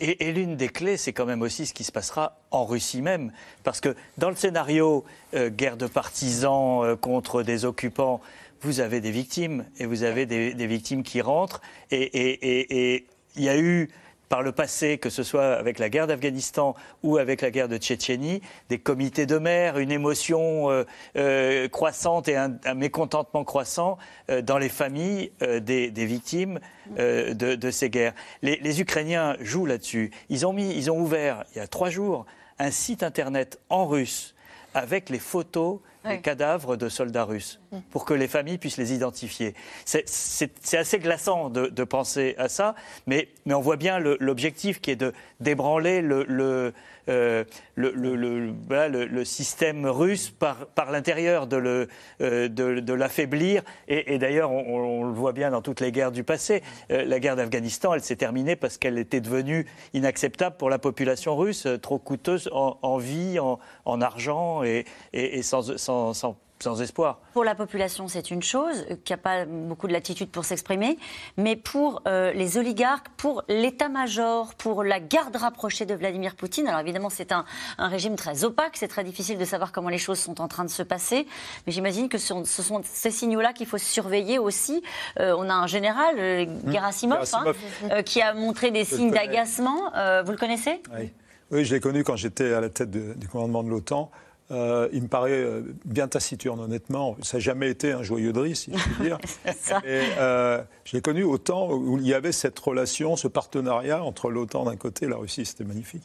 [0.01, 3.33] Et, l'une des clés, c'est quand même aussi ce qui se passera en Russie même.
[3.63, 8.21] Parce que dans le scénario euh, guerre de partisans euh, contre des occupants,
[8.63, 9.65] vous avez des victimes.
[9.79, 11.61] Et vous avez des, des victimes qui rentrent.
[11.93, 13.89] Et il y a eu
[14.33, 17.77] par le passé, que ce soit avec la guerre d'Afghanistan ou avec la guerre de
[17.77, 18.41] Tchétchénie,
[18.71, 20.85] des comités de mer, une émotion euh,
[21.19, 23.99] euh, croissante et un, mécontentement croissant
[24.31, 26.61] euh, dans les familles des, victimes
[26.97, 28.15] de, ces guerres.
[28.41, 30.11] Les, Ukrainiens jouent là-dessus.
[30.31, 32.25] Ils ont, mis, ils ont ouvert, il y a trois jours,
[32.59, 34.35] un site internet en russe
[34.73, 37.61] avec les photos des cadavres de soldats russes,
[37.91, 39.55] pour que les familles puissent les identifier.
[39.85, 42.75] C'est assez glaçant de, penser à ça,
[43.07, 46.73] mais, mais on voit bien l'objectif qui est de d'ébranler le, euh,
[47.07, 51.89] le, le, système russe par, par l'intérieur, de, le,
[52.21, 53.63] euh, de, l'affaiblir.
[53.89, 56.63] Et, d'ailleurs, on, le voit bien dans toutes les guerres du passé.
[56.91, 61.37] Euh, la guerre d'Afghanistan, elle s'est terminée parce qu'elle était devenue inacceptable pour la population
[61.37, 67.21] russe, trop coûteuse en, vie, en, en, argent et, et, sans sans espoir.
[67.33, 70.99] Pour la population, c'est une chose, qui n'a pas beaucoup de latitude pour s'exprimer,
[71.37, 76.81] mais pour euh, les oligarques, pour l'état-major, pour la garde rapprochée de Vladimir Poutine, alors
[76.81, 77.45] évidemment c'est un,
[77.79, 80.71] régime très opaque, c'est très difficile de savoir comment les choses sont en train de
[80.71, 81.27] se passer,
[81.67, 84.83] mais j'imagine que ce sont, ces signaux-là qu'il faut surveiller aussi.
[85.19, 86.73] Euh, on a un général, euh, mmh.
[86.73, 89.91] Gerasimov, hein, qui a montré des signes d'agacement.
[90.25, 90.81] vous le connaissez?
[90.97, 91.11] Oui.
[91.51, 91.65] oui.
[91.65, 94.11] je l'ai connu quand j'étais à la tête du commandement de l'OTAN.
[94.51, 97.17] Euh, il me paraît euh, bien taciturne, honnêtement.
[97.23, 99.19] Ça n'a jamais été un joyeux de si je puis dire.
[99.87, 104.31] euh, je l'ai connu au temps où il y avait cette relation, ce partenariat entre
[104.31, 105.47] l'OTAN d'un côté et la Russie.
[105.47, 106.03] C'était magnifique.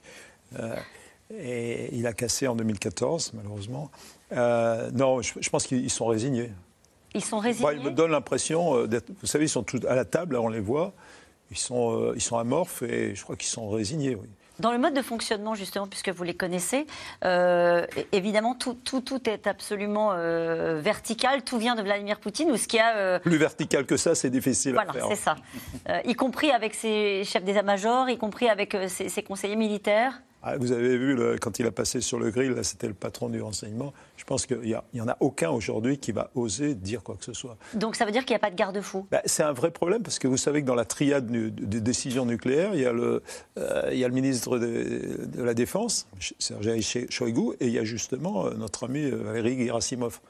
[0.57, 0.75] Euh,
[1.37, 3.91] et il a cassé en 2014, malheureusement.
[4.31, 6.51] non, je, pense qu'ils sont résignés.
[7.15, 9.11] Ils sont résignés Ils me donnent l'impression d'être...
[9.19, 10.93] Vous savez, ils sont tous à la table, on les voit.
[11.51, 14.27] Ils sont, ils sont amorphes et je crois qu'ils sont résignés, oui.
[14.59, 16.87] Dans le mode de fonctionnement, justement, puisque vous les connaissez,
[17.23, 21.43] euh, évidemment, tout, tout, tout, est absolument euh, vertical.
[21.43, 22.95] Tout vient de Vladimir Poutine ou ce qui a.
[22.97, 24.93] Euh, Plus vertical que ça, c'est difficile à faire.
[24.93, 25.35] Voilà, c'est ça.
[26.05, 30.21] y compris avec ses chefs d'état-major, y compris avec ses conseillers militaires.
[30.49, 33.27] Ah, vous avez vu, quand il a passé sur le grill, là, c'était le patron
[33.27, 33.93] du renseignement.
[34.15, 37.33] Je pense qu'il n'y en a aucun aujourd'hui qui va oser dire quoi que ce
[37.33, 37.57] soit.
[37.73, 40.03] Donc ça veut dire qu'il n'y a pas de garde-fou bah, C'est un vrai problème,
[40.03, 43.23] parce que vous savez que dans la triade des décisions nucléaires, il y a le,
[43.57, 46.07] euh, il y a le ministre de, de la Défense,
[46.39, 50.21] Sergei Shoigu, et il y a justement euh, notre ami euh, Valéry Gerasimov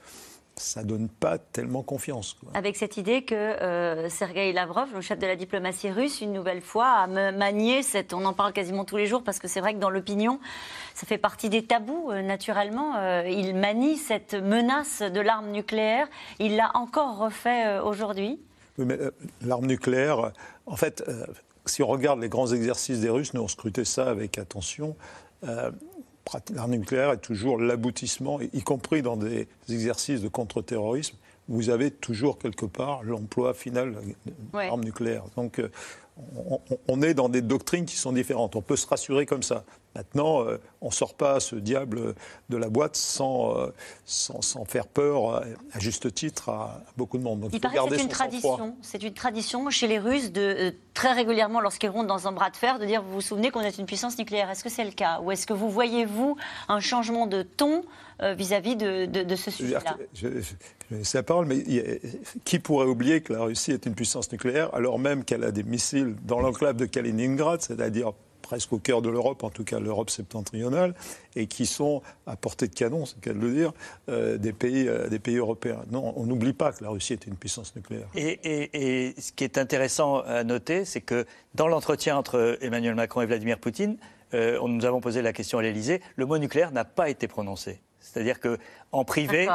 [0.60, 2.36] ça donne pas tellement confiance.
[2.54, 6.62] Avec cette idée que euh, Sergei Lavrov, le chef de la diplomatie russe, une nouvelle
[6.62, 8.14] fois a manié cette.
[8.14, 10.40] On en parle quasiment tous les jours parce que c'est vrai que dans l'opinion,
[10.94, 12.12] ça fait partie des tabous.
[12.12, 16.08] Euh, naturellement, euh, il manie cette menace de l'arme nucléaire.
[16.40, 18.40] Il l'a encore refait aujourd'hui.
[18.78, 19.00] Oui, mais
[19.42, 20.32] l'arme nucléaire,
[20.66, 21.04] en fait,
[21.66, 24.96] si on regarde les grands exercices des Russes, nous on scrutait ça avec attention
[26.54, 31.16] l'arme nucléaire est toujours l'aboutissement, y compris dans des exercices de contre-terrorisme,
[31.50, 35.24] vous avez toujours quelque part l'emploi final de l'arme nucléaire.
[35.36, 35.70] Donc euh,
[36.88, 38.56] on, est dans des doctrines qui sont différentes.
[38.56, 39.64] On peut se rassurer comme ça.
[39.98, 42.14] Maintenant, euh, on ne sort pas ce diable
[42.50, 43.74] de la boîte sans, euh,
[44.06, 45.42] sans, faire peur, euh,
[45.74, 47.40] à juste titre, à beaucoup de monde.
[47.40, 48.76] Donc, il, paraît que c'est une tradition.
[48.84, 52.58] C'est une tradition chez les Russes de très régulièrement, lorsqu'ils rentrent dans un bras de
[52.58, 54.52] fer, de dire vous vous souvenez qu'on est une puissance nucléaire.
[54.52, 55.20] Est-ce que c'est le cas?
[55.22, 57.84] Ou est-ce que vous voyez, vous, un changement de ton
[58.20, 59.96] vis-à-vis de, de, ce sujet-là?
[60.14, 61.64] je, je, je, parole, mais
[62.46, 65.62] qui pourrait oublier que la Russie est une puissance nucléaire alors même qu'elle a des
[65.62, 70.10] missiles dans l'enclave de Kaliningrad, c'est-à-dire presque au cœur de l'Europe, en tout cas l'Europe
[70.10, 70.94] septentrionale,
[71.36, 73.74] et qui sont à portée de canon, c'est qu'elle le dire,
[74.10, 75.82] euh, des, pays, euh, des pays européens.
[75.92, 78.08] Non, on n'oublie pas que la Russie était une puissance nucléaire.
[78.16, 83.26] Et, ce qui est intéressant à noter, c'est que dans l'entretien entre Emmanuel Macron et
[83.26, 83.98] Vladimir Poutine,
[84.34, 87.80] euh, nous avons posé la question à l'Élysée, le mot nucléaire n'a pas été prononcé.
[88.00, 89.48] C'est-à-dire qu'en privé,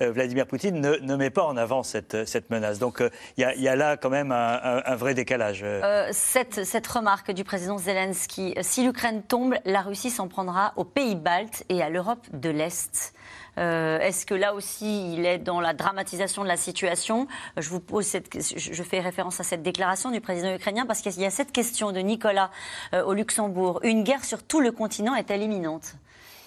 [0.00, 2.14] Vladimir Poutine ne, met pas en avant cette,
[2.50, 2.78] menace.
[2.78, 5.60] Donc euh, il y, a là quand même un, vrai décalage.
[5.64, 11.14] Euh, cette, remarque du président Zelensky, si l'Ukraine tombe, la Russie s'en prendra aux pays
[11.14, 13.14] baltes et à l'Europe de l'Est.
[13.56, 17.26] Est-ce que là aussi, il est dans la dramatisation de la situation?
[17.56, 21.52] Je je fais référence à cette déclaration du président ukrainien parce qu'il y a cette
[21.52, 22.50] question de Nicolas
[22.92, 23.80] au Luxembourg.
[23.82, 25.96] Une guerre sur tout le continent est-elle imminente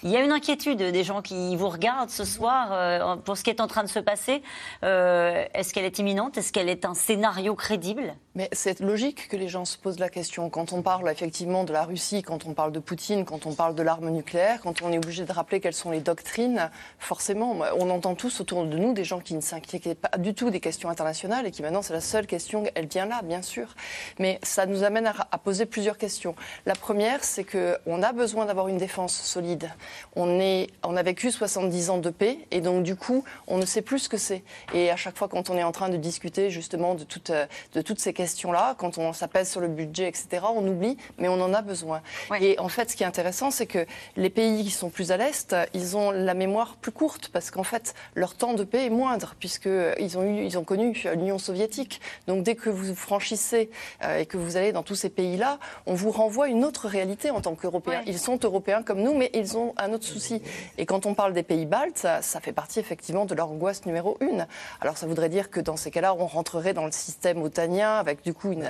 [0.02, 3.44] il y a une inquiétude des gens qui vous regardent ce soir euh, pour ce
[3.44, 4.42] qui est en train de se passer.
[4.82, 6.38] Euh, est-ce qu'elle est imminente?
[6.38, 8.14] Est-ce qu'elle est un scénario crédible?
[8.34, 10.48] Mais c'est logique que les gens se posent la question.
[10.48, 13.74] Quand on parle effectivement de la Russie, quand on parle de Poutine, quand on parle
[13.74, 17.90] de l'arme nucléaire, quand on est obligé de rappeler quelles sont les doctrines, forcément, on
[17.90, 20.88] entend tous autour de nous des gens qui ne s'inquiètent pas du tout des questions
[20.88, 23.74] internationales et qui maintenant c'est la seule question, elle vient là, bien sûr.
[24.18, 26.34] Mais ça nous amène à poser plusieurs questions.
[26.64, 29.68] La première, c'est qu'on a besoin d'avoir une défense solide.
[30.16, 34.00] On, a vécu 70 ans de paix et donc du coup, on ne sait plus
[34.00, 34.42] ce que c'est.
[34.74, 38.00] Et à chaque fois, quand on est en train de discuter justement de, euh, toutes
[38.00, 41.62] ces questions-là, quand on s'appelle sur le budget, etc., on oublie, mais on en a
[41.62, 42.02] besoin.
[42.40, 45.16] Et en fait, ce qui est intéressant, c'est que les pays qui sont plus à
[45.16, 48.90] l'Est, ils ont la mémoire plus courte parce qu'en fait, leur temps de paix est
[48.90, 52.00] moindre puisqu'ils ont, ils ont connu l'Union soviétique.
[52.26, 53.70] Donc dès que vous franchissez
[54.04, 57.30] euh, et que vous allez dans tous ces pays-là, on vous renvoie une autre réalité
[57.30, 58.02] en tant qu'Européens.
[58.06, 60.42] Ils sont européens comme nous, mais ils ont un autre souci.
[60.78, 64.16] Et quand on parle des pays baltes, ça, fait partie effectivement de leur angoisse numéro
[64.20, 64.46] une.
[64.80, 68.22] Alors ça voudrait dire que dans ces cas-là, on rentrerait dans le système otanien avec
[68.22, 68.66] du coup une,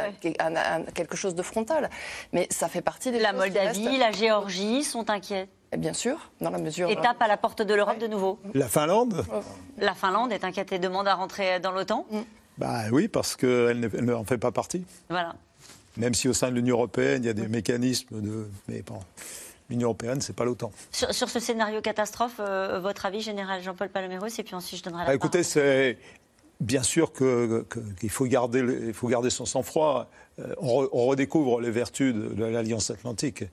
[0.94, 1.90] quelque chose de frontal.
[2.32, 5.48] Mais ça fait partie des La Moldavie, la Géorgie sont inquiets.
[5.76, 6.90] bien sûr, dans la mesure.
[6.90, 8.38] Étape à la porte de l'Europe de nouveau.
[8.54, 9.24] La Finlande?
[9.78, 12.20] La Finlande est inquiète et demande à rentrer dans l'OTAN mm.
[12.58, 14.84] Bah oui, parce qu'elle ne, en fait pas partie.
[15.08, 15.34] Voilà.
[15.96, 18.48] Même si au sein de l'Union européenne, il y a des mécanismes de.
[18.68, 19.00] Mais bon,
[19.70, 20.72] l'Union européenne, c'est pas l'OTAN.
[20.90, 25.02] Sur, ce scénario catastrophe, euh, votre avis général, Jean-Paul Paloméros, et puis ensuite je donnerai
[25.02, 25.96] la bah, Écoutez, c'est
[26.60, 30.10] bien sûr qu'il faut, garder, il faut garder son sang-froid.
[30.40, 33.42] Euh, on, redécouvre les vertus de, l'Alliance Atlantique.
[33.42, 33.46] Mm.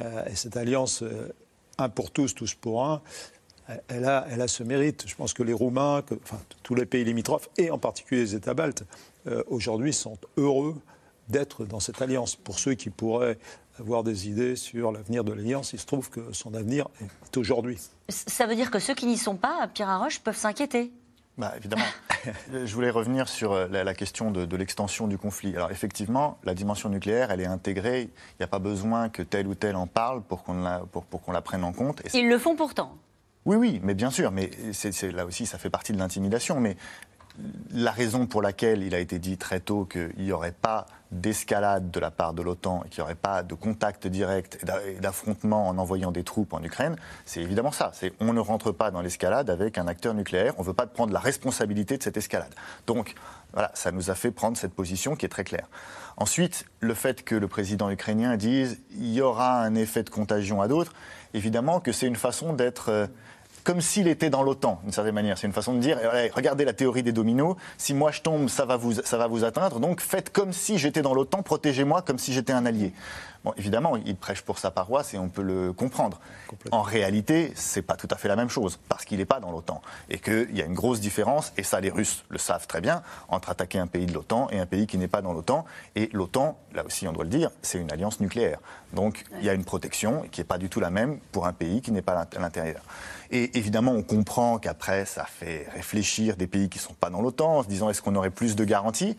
[0.00, 1.04] Euh, et cette alliance,
[1.76, 3.02] un pour tous, tous pour un,
[3.88, 5.04] elle a, elle a ce mérite.
[5.06, 8.54] Je pense que les Roumains, enfin, tous les pays limitrophes, et en particulier les États
[8.54, 8.84] baltes,
[9.48, 10.74] aujourd'hui sont heureux
[11.28, 12.34] d'être dans cette alliance.
[12.34, 13.38] Pour ceux qui pourraient
[13.80, 15.72] avoir des idées sur l'avenir de l'Alliance.
[15.72, 17.78] Il se trouve que son avenir est aujourd'hui.
[18.08, 20.92] Ça veut dire que ceux qui n'y sont pas, Pierre Arroche, peuvent s'inquiéter
[21.38, 21.84] bah, évidemment.
[22.52, 25.54] Je voulais revenir sur euh, la, question de, l'extension du conflit.
[25.54, 28.02] Alors effectivement, la dimension nucléaire, elle est intégrée.
[28.02, 31.06] Il n'y a pas besoin que tel ou tel en parle pour qu'on la, pour,
[31.08, 32.02] qu'on la prenne en compte.
[32.12, 32.96] Ils le font pourtant.
[33.44, 34.32] Oui, oui, mais bien sûr.
[34.32, 36.60] Mais c'est, là aussi, ça fait partie de l'intimidation.
[36.60, 36.76] Mais
[37.72, 41.90] la raison pour laquelle il a été dit très tôt qu'il n'y aurait pas d'escalade
[41.90, 45.68] de la part de l'OTAN et qu'il n'y aurait pas de contact direct et d'affrontement
[45.68, 47.90] en envoyant des troupes en Ukraine, c'est évidemment ça.
[47.94, 50.54] C'est on ne rentre pas dans l'escalade avec un acteur nucléaire.
[50.58, 52.54] On ne veut pas prendre la responsabilité de cette escalade.
[52.86, 53.14] Donc
[53.52, 55.68] voilà, ça nous a fait prendre cette position qui est très claire.
[56.18, 60.60] Ensuite, le fait que le président ukrainien dise il y aura un effet de contagion
[60.60, 60.92] à d'autres,
[61.32, 63.06] évidemment que c'est une façon d'être euh,
[63.68, 65.36] comme s'il était dans l'OTAN, d'une certaine manière.
[65.36, 65.98] C'est une façon de dire,
[66.34, 69.44] regardez la théorie des dominos, si moi je tombe, ça va vous, ça va vous
[69.44, 72.94] atteindre, donc faites comme si j'étais dans l'OTAN, protégez-moi comme si j'étais un allié.
[73.44, 76.20] Bon, évidemment, il prêche pour sa paroisse et on peut le comprendre.
[76.72, 79.52] En réalité, c'est pas tout à fait la même chose, parce qu'il n'est pas dans
[79.52, 79.80] l'OTAN.
[80.10, 83.02] Et qu'il y a une grosse différence, et ça les Russes le savent très bien,
[83.28, 85.64] entre attaquer un pays de l'OTAN et un pays qui n'est pas dans l'OTAN.
[85.94, 88.58] Et l'OTAN, là aussi on doit le dire, c'est une alliance nucléaire.
[88.92, 91.52] Donc il y a une protection qui n'est pas du tout la même pour un
[91.52, 92.82] pays qui n'est pas à l'intérieur.
[93.30, 97.22] Et évidemment, on comprend qu'après, ça fait réfléchir des pays qui ne sont pas dans
[97.22, 99.16] l'OTAN en se disant est-ce qu'on aurait plus de garanties?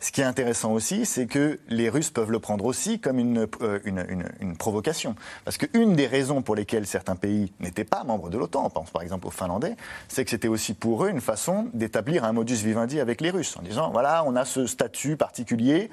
[0.00, 3.48] Ce qui est intéressant aussi, c'est que les Russes peuvent le prendre aussi comme une,
[3.62, 5.16] euh, une, provocation.
[5.44, 8.90] Parce qu'une des raisons pour lesquelles certains pays n'étaient pas membres de l'OTAN, on pense
[8.90, 12.56] par exemple aux Finlandais, c'est que c'était aussi pour eux une façon d'établir un modus
[12.56, 15.90] vivendi avec les Russes, en disant voilà, on a ce statut particulier,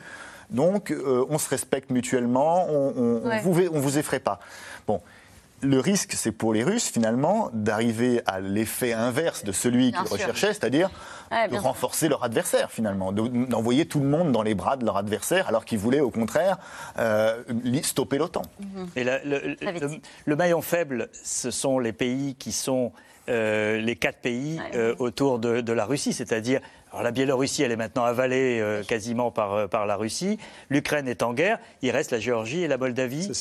[0.52, 4.40] donc euh, on se respecte mutuellement, on ne vous, on vous effraie pas.
[4.88, 5.02] Bon,
[5.62, 10.54] le risque, c'est pour les Russes, finalement, d'arriver à l'effet inverse de celui qu'ils recherchaient,
[10.54, 10.90] c'est-à-dire
[11.32, 15.48] de renforcer leur adversaire, finalement, d'envoyer tout le monde dans les bras de leur adversaire,
[15.48, 16.58] alors qu'ils voulaient, au contraire,
[17.00, 17.42] euh,
[17.84, 18.44] stopper l'OTAN.
[18.60, 18.90] Mhm.
[20.26, 22.92] le, maillon faible, ce sont les pays qui sont
[23.28, 27.78] euh, les quatre pays euh, autour de, la Russie, c'est-à-dire alors la Biélorussie, elle est
[27.78, 30.38] maintenant avalée quasiment par, par la Russie.
[30.70, 31.60] L'Ukraine est en guerre.
[31.82, 33.32] Il reste la Géorgie et la Moldavie,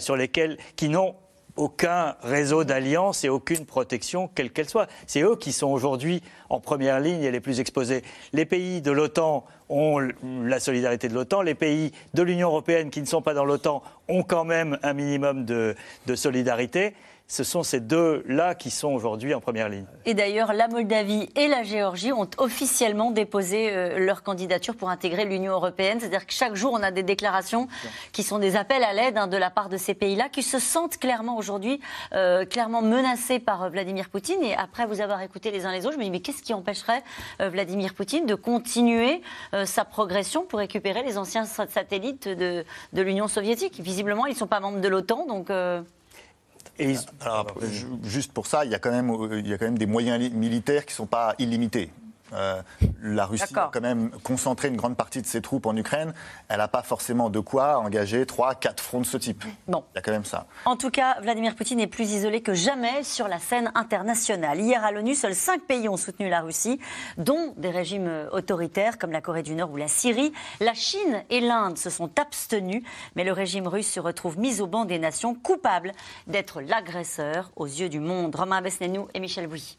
[0.00, 1.14] sur lesquels qui n'ont
[1.58, 4.86] aucun réseau d'alliance et aucune protection, quelle qu'elle soit.
[5.06, 8.02] C'est eux qui sont aujourd'hui en première ligne et les plus exposés.
[8.32, 11.42] Les pays de l'OTAN ont la solidarité de l'OTAN.
[11.42, 14.92] Les pays de l'Union européenne qui ne sont pas dans l'OTAN ont quand même un
[14.92, 15.74] minimum de,
[16.14, 16.94] solidarité.
[17.30, 19.84] Ce sont ces deux-là qui sont aujourd'hui en première ligne.
[20.06, 25.26] Et d'ailleurs, la Moldavie et la Géorgie ont officiellement déposé euh, leur candidature pour intégrer
[25.26, 26.00] l'Union européenne.
[26.00, 27.68] C'est-à-dire que chaque jour, on a des déclarations
[28.12, 30.58] qui sont des appels à l'aide hein, de la part de ces pays-là, qui se
[30.58, 31.80] sentent clairement aujourd'hui
[32.14, 34.42] euh, clairement menacés par euh, Vladimir Poutine.
[34.42, 36.54] Et après vous avoir écouté les uns les autres, je me dis mais qu'est-ce qui
[36.54, 37.02] empêcherait
[37.40, 39.20] Vladimir Poutine de continuer
[39.64, 42.64] sa progression pour récupérer les anciens satellites de,
[42.94, 43.80] de l'Union soviétique?
[43.80, 45.50] Visiblement, ils ne sont pas membres de l'OTAN, donc.
[46.78, 47.54] Et alors,
[48.04, 50.32] juste pour ça, il y, a quand même, il y a quand même des moyens
[50.32, 51.90] militaires qui ne sont pas illimités.
[52.32, 52.62] Euh,
[53.02, 56.12] la Russie a quand même concentré une grande partie de ses troupes en Ukraine.
[56.48, 59.44] Elle n'a pas forcément de quoi engager trois, quatre fronts de ce type.
[59.66, 59.84] Non.
[59.94, 60.46] Il y a quand même ça.
[60.64, 64.60] En tout cas, Vladimir Poutine est plus isolé que jamais sur la scène internationale.
[64.60, 66.80] Hier à l'ONU, seuls cinq pays ont soutenu la Russie,
[67.16, 70.32] dont des régimes autoritaires comme la Corée du Nord ou la Syrie.
[70.60, 72.82] La Chine et l'Inde se sont abstenus,
[73.16, 75.92] mais le régime russe se retrouve mis au banc des nations, coupable
[76.26, 78.34] d'être l'agresseur aux yeux du monde.
[78.34, 79.78] Romain Besnenou et Michel Bouy.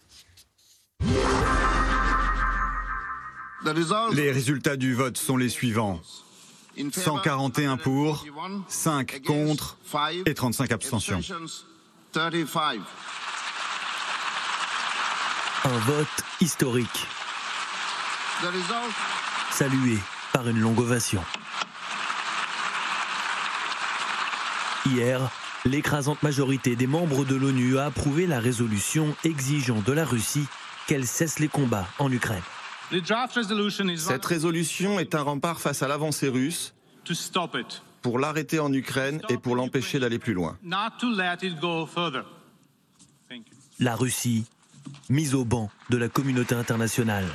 [4.14, 6.02] Les résultats du vote sont les suivants.
[6.92, 8.26] 141 pour,
[8.68, 9.78] 5 contre
[10.26, 11.20] et 35 abstentions.
[15.66, 16.08] Un vote
[16.40, 17.08] historique.
[19.52, 19.98] Salué
[20.32, 21.22] par une longue ovation.
[24.86, 25.30] Hier,
[25.66, 30.48] l'écrasante majorité des membres de l'ONU a approuvé la résolution exigeant de la Russie
[30.88, 32.42] qu'elle cesse les combats en Ukraine.
[33.98, 36.74] Cette résolution est un rempart face à l'avancée russe
[38.02, 40.58] pour l'arrêter en Ukraine et pour l'empêcher d'aller plus loin.
[43.80, 44.46] La Russie,
[45.10, 47.26] mise au banc de la communauté internationale.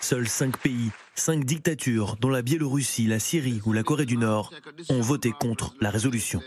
[0.00, 4.52] Seuls cinq pays, cinq dictatures, dont la Biélorussie, la Syrie ou la Corée du Nord,
[4.88, 6.40] ont voté contre la résolution.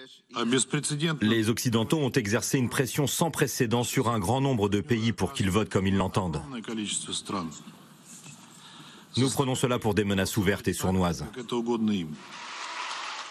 [1.22, 5.34] Les Occidentaux ont exercé une pression sans précédent sur un grand nombre de pays pour
[5.34, 6.41] qu'ils votent comme ils l'entendent.
[9.18, 11.26] Nous prenons cela pour des menaces ouvertes et sournoises.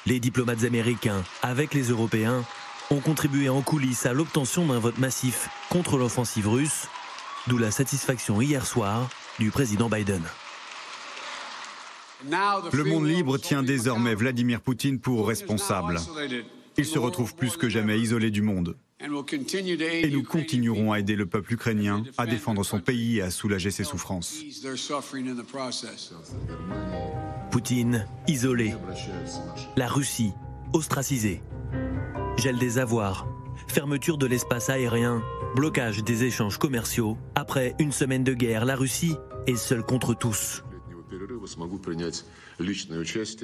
[0.06, 2.44] Les diplomates américains, avec les Européens,
[2.90, 6.88] ont contribué en coulisses à l'obtention d'un vote massif contre l'offensive russe,
[7.46, 9.08] d'où la satisfaction hier soir
[9.38, 10.22] du président Biden.
[12.72, 16.00] Le monde libre tient désormais Vladimir Poutine pour responsable.
[16.76, 18.76] Il se retrouve plus que jamais isolé du monde.
[19.00, 23.70] Et nous continuerons à aider le peuple ukrainien à défendre son pays et à soulager
[23.70, 24.42] ses souffrances.
[27.50, 28.74] Poutine, isolé.
[29.76, 30.32] La Russie,
[30.72, 31.42] ostracisée.
[32.38, 33.28] Gel des avoirs.
[33.68, 35.22] Fermeture de l'espace aérien.
[35.54, 37.16] Blocage des échanges commerciaux.
[37.36, 39.14] Après une semaine de guerre, la Russie
[39.46, 40.64] est seule contre tous.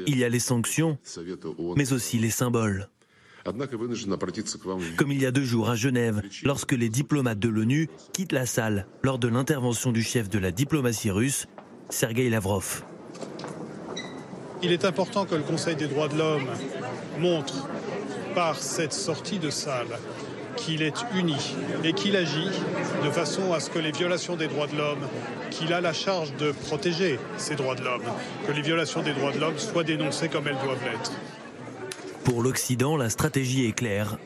[0.07, 0.99] Il y a les sanctions,
[1.77, 2.89] mais aussi les symboles.
[4.97, 8.47] Comme il y a deux jours à Genève, lorsque les diplomates de l'ONU quittent la
[8.47, 11.47] salle lors de l'intervention du chef de la diplomatie russe,
[11.91, 12.83] Sergei Lavrov.
[14.63, 16.47] Il est important que le Conseil des droits de l'homme
[17.21, 17.69] montre
[18.35, 19.99] par cette sortie de salle
[20.57, 22.49] qu'il est uni et qu'il agit
[23.05, 25.07] de façon à ce que les violations des droits de l'homme,
[25.51, 28.05] qu'il a la charge de protéger ces droits de l'homme,
[28.47, 31.13] que les violations des droits de l'homme soient dénoncées comme elles doivent l'être.
[32.25, 34.17] Pour l'Occident, la stratégie est claire.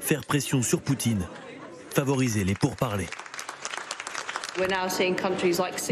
[0.00, 1.24] Faire pression sur Poutine,
[1.90, 3.08] favoriser les pourparlers.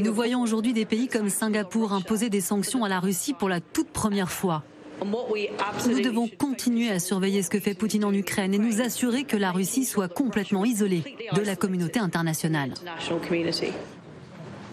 [0.04, 3.60] Nous voyons aujourd'hui des pays comme Singapour imposer des sanctions à la Russie pour la
[3.60, 4.64] toute première fois.
[5.04, 9.36] Nous devons continuer à surveiller ce que fait Poutine en Ukraine et nous assurer que
[9.36, 11.02] la Russie soit complètement isolée
[11.34, 12.74] de la communauté internationale.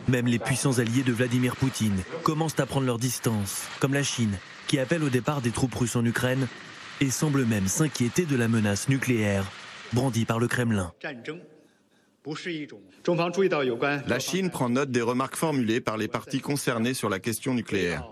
[0.07, 4.37] Même les puissants alliés de Vladimir Poutine commencent à prendre leur distance, comme la Chine,
[4.67, 6.47] qui appelle au départ des troupes russes en Ukraine
[7.01, 9.45] et semble même s'inquiéter de la menace nucléaire
[9.93, 10.93] brandie par le Kremlin.
[14.07, 18.07] La Chine prend note des remarques formulées par les partis concernés sur la question nucléaire.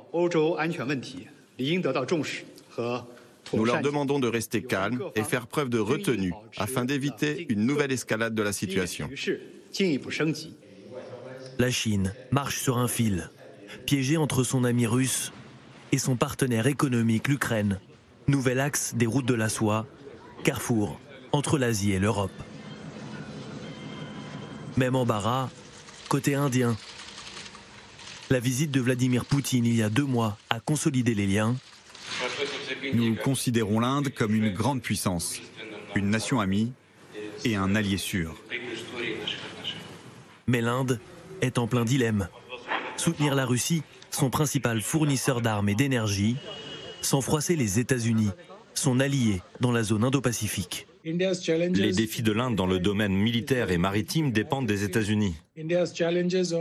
[3.54, 7.92] Nous leur demandons de rester calmes et faire preuve de retenue afin d'éviter une nouvelle
[7.92, 9.10] escalade de la situation.
[11.60, 13.30] La Chine marche sur un fil,
[13.86, 15.32] piégée entre son ami russe
[15.92, 17.80] et son partenaire économique, l'Ukraine,
[18.28, 19.86] nouvel axe des routes de la soie,
[20.44, 21.00] carrefour
[21.32, 22.32] entre l'Asie et l'Europe.
[24.76, 25.50] Même embarras,
[26.10, 26.76] côté indien.
[28.30, 31.56] La visite de Vladimir Poutine il y a deux mois a consolidé les liens.
[32.94, 35.40] Nous considérons l'Inde comme une grande puissance,
[35.96, 36.74] une nation amie
[37.46, 38.36] et un allié sûr.
[40.48, 41.00] Mais l'Inde
[41.42, 42.28] est en plein dilemme.
[42.98, 46.38] Soutenir la Russie, son principal fournisseur d'armes et d'énergie,
[47.08, 48.30] sans froisser les États-Unis,
[48.74, 50.88] son allié dans la zone Indo-Pacifique.
[51.06, 55.36] Les défis de l'Inde dans le domaine militaire et maritime dépendent des États-Unis.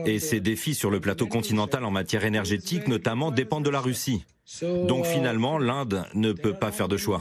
[0.07, 4.24] Et ces défis sur le plateau continental en matière énergétique notamment dépendent de la Russie.
[4.62, 7.20] Donc finalement, l'Inde ne peut pas faire de choix.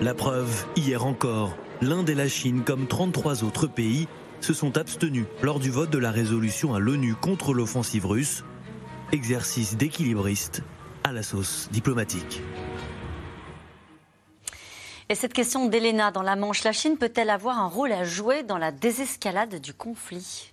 [0.00, 4.08] La preuve, hier encore, l'Inde et la Chine, comme 33 autres pays,
[4.40, 8.44] se sont abstenus lors du vote de la résolution à l'ONU contre l'offensive russe,
[9.12, 10.64] exercice d'équilibriste
[11.04, 12.42] à la sauce diplomatique.
[15.08, 18.42] Et cette question d'Elena dans la Manche, la Chine peut-elle avoir un rôle à jouer
[18.42, 20.52] dans la désescalade du conflit?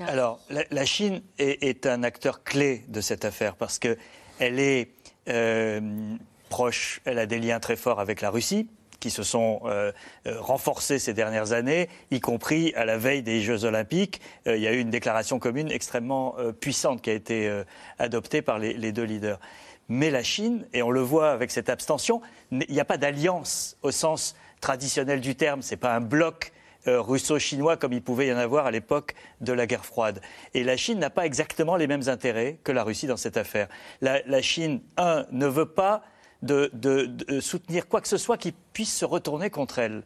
[0.00, 3.98] Alors, la, Chine est, un acteur clé de cette affaire parce qu'elle
[4.40, 4.90] est
[5.28, 6.16] euh,
[6.48, 8.68] proche, elle a des liens très forts avec la Russie
[9.02, 9.90] qui se sont euh,
[10.26, 14.20] euh, renforcés ces dernières années, y compris à la veille des Jeux Olympiques.
[14.46, 17.62] il y a eu une déclaration commune extrêmement puissante qui a été
[17.98, 19.40] adoptée par les, deux leaders.
[19.88, 22.22] Mais la Chine, et on le voit avec cette abstention,
[22.52, 25.62] il n'y a pas d'alliance au sens traditionnel du terme.
[25.62, 26.52] Ce n'est pas un bloc
[26.88, 30.20] euh, russo-chinois comme il pouvait y en avoir à l'époque de la guerre froide.
[30.52, 33.68] Et la Chine n'a pas exactement les mêmes intérêts que la Russie dans cette affaire.
[34.00, 36.02] La, Chine, un, ne veut pas
[36.42, 40.02] de, soutenir quoi que ce soit qui puisse se retourner contre elle.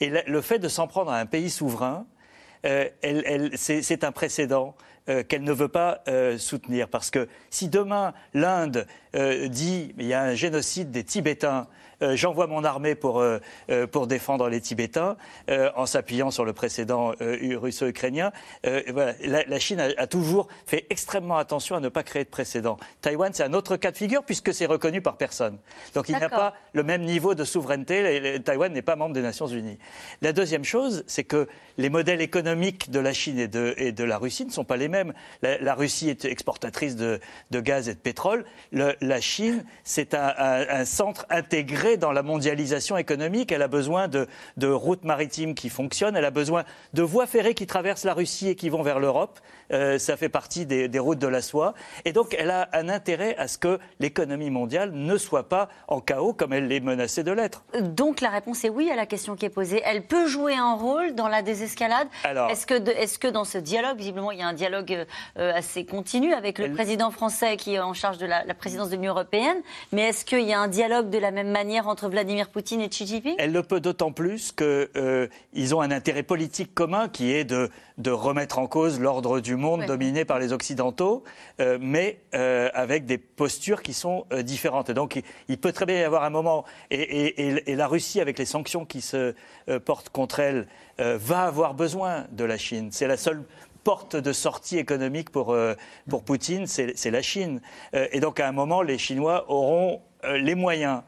[0.00, 2.06] Et le fait de s'en prendre à un pays souverain,
[2.66, 2.88] euh,
[3.54, 4.74] c'est un précédent
[5.08, 6.88] euh, qu'elle ne veut pas euh, soutenir.
[6.88, 11.66] Parce que si demain l'Inde dit il y a un génocide des Tibétains,
[12.00, 13.22] j'envoie mon armée pour,
[13.90, 15.16] pour défendre les Tibétains,
[15.48, 18.32] en s'appuyant sur le précédent russo-ukrainien,
[18.64, 22.78] voilà, la, Chine a, toujours fait extrêmement attention à ne pas créer de précédent.
[23.00, 25.58] Taïwan, c'est un autre cas de figure puisque c'est reconnu par personne.
[25.94, 28.40] Donc il n'y a pas le même niveau de souveraineté.
[28.44, 29.78] Taïwan n'est pas membre des Nations Unies.
[30.22, 31.48] La deuxième chose, c'est que
[31.78, 34.76] les modèles économiques de la Chine et de, et de la Russie ne sont pas
[34.76, 35.12] les mêmes.
[35.42, 37.20] La, Russie est exportatrice de,
[37.52, 38.44] gaz et de pétrole.
[38.72, 43.52] la Chine, c'est un, centre intégré dans la mondialisation économique.
[43.52, 44.26] Elle a besoin de,
[44.62, 46.16] routes maritimes qui fonctionnent.
[46.16, 46.64] Elle a besoin
[46.94, 49.38] de voies ferrées qui traversent la Russie et qui vont vers l'Europe.
[49.72, 51.74] Euh, ça fait partie des, des, routes de la soie.
[52.04, 56.00] Et donc, elle a un intérêt à ce que l'économie mondiale ne soit pas en
[56.00, 57.62] chaos comme elle est menacée de l'être.
[57.80, 59.80] Donc, la réponse est oui à la question qui est posée.
[59.84, 62.08] Elle peut jouer un rôle dans la désescalade.
[62.24, 65.06] Est-ce que, est que dans ce dialogue, visiblement, il y a un dialogue
[65.38, 68.96] euh, assez continue avec le président français qui est en charge de la, présidence de
[68.96, 69.58] l'Union européenne.
[69.92, 72.88] Mais est-ce qu'il y a un dialogue de la même manière entre Vladimir Poutine et
[72.88, 73.34] Xi Jinping?
[73.38, 75.28] Elle le peut d'autant plus qu'ils euh,
[75.72, 79.84] ont un intérêt politique commun qui est de, de remettre en cause l'ordre du monde
[79.86, 81.24] dominé par les Occidentaux,
[81.60, 84.90] euh, mais avec des postures qui sont différentes.
[84.90, 88.38] Et donc, il, peut très bien y avoir un moment, et, et, la Russie, avec
[88.38, 89.34] les sanctions qui se
[89.84, 90.66] portent contre elle,
[90.98, 92.88] va avoir besoin de la Chine.
[92.92, 93.44] C'est la seule
[93.84, 95.74] porte de sortie économique pour, euh,
[96.08, 97.60] pour Poutine, c'est la Chine.
[97.94, 101.02] Euh, et donc à un moment, les Chinois auront euh, les moyens.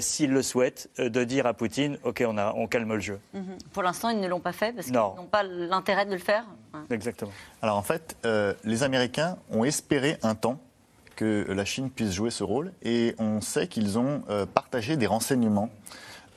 [0.00, 3.18] S'ils le souhaitent, de dire à Poutine OK, on, a, on calme le jeu.
[3.34, 3.58] Mhm.
[3.72, 6.44] Pour l'instant, ils ne l'ont pas fait parce qu'ils n'ont pas l'intérêt de le faire.
[6.90, 7.32] Exactement.
[7.62, 8.16] Alors en fait,
[8.64, 10.60] les Américains ont espéré un temps
[11.16, 14.22] que la Chine puisse jouer ce rôle et on sait qu'ils ont
[14.54, 15.70] partagé des renseignements.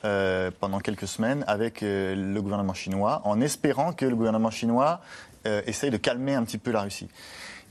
[0.01, 5.01] pendant quelques semaines avec le gouvernement chinois, en espérant que le gouvernement chinois
[5.45, 7.07] euh, essaye de calmer un petit peu la Russie.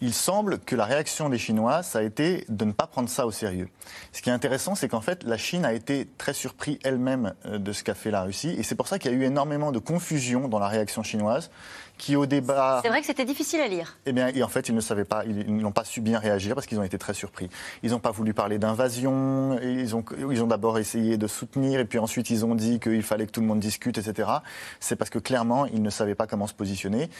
[0.00, 3.26] Il semble que la réaction des Chinois, ça a été de ne pas prendre ça
[3.26, 3.68] au sérieux.
[4.12, 7.58] Ce qui est intéressant, c'est qu'en fait, la Chine a été très surprise elle-même euh,
[7.58, 8.54] de ce qu'a fait la Russie.
[8.58, 11.50] Et c'est pour ça qu'il y a eu énormément de confusion dans la réaction chinoise,
[11.96, 12.80] qui au débat...
[12.82, 13.98] C'est vrai que c'était difficile à lire.
[14.06, 16.54] Eh bien, et en fait, ils ne savaient pas, ils n'ont pas su bien réagir
[16.54, 17.50] parce qu'ils ont été très surpris.
[17.82, 21.84] Ils n'ont pas voulu parler d'invasion, ils ont, ils ont d'abord essayé de soutenir, et
[21.84, 24.30] puis ensuite ils ont dit qu'il fallait que tout le monde discute, etc.
[24.78, 27.10] C'est parce que clairement, ils ne savaient pas comment se positionner.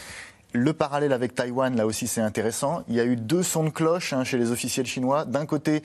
[0.53, 2.82] Le parallèle avec Taïwan, là aussi, c'est intéressant.
[2.88, 5.24] Il y a eu deux sons de cloche hein, chez les officiels chinois.
[5.24, 5.82] D'un côté,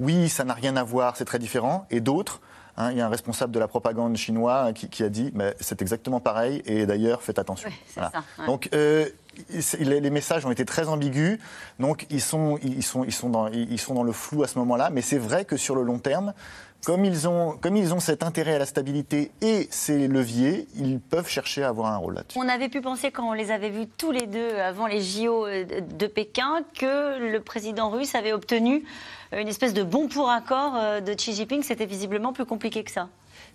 [0.00, 1.86] oui, ça n'a rien à voir, c'est très différent.
[1.90, 2.40] Et d'autres,
[2.76, 5.82] hein, il y a un responsable de la propagande chinois qui, a dit mais c'est
[5.82, 7.70] exactement pareil et d'ailleurs faites attention.
[8.46, 9.06] Donc euh,
[9.78, 11.38] les, messages ont été très ambigus,
[11.78, 14.58] donc ils sont, ils sont, ils sont, dans, ils sont dans le flou à ce
[14.58, 16.32] moment-là, mais c'est vrai que sur le long terme,
[16.84, 21.00] comme ils, ont, comme ils ont cet intérêt à la stabilité et ces leviers, ils
[21.00, 22.38] peuvent chercher à avoir un rôle là-dessus.
[22.38, 25.46] On avait pu penser, quand on les avait vus tous les deux avant les JO
[25.46, 28.84] de Pékin, que le président russe avait obtenu
[29.32, 31.62] une espèce de bon pour accord euh, de Xi Jinping.
[31.62, 33.08] C'était visiblement plus compliqué que ça.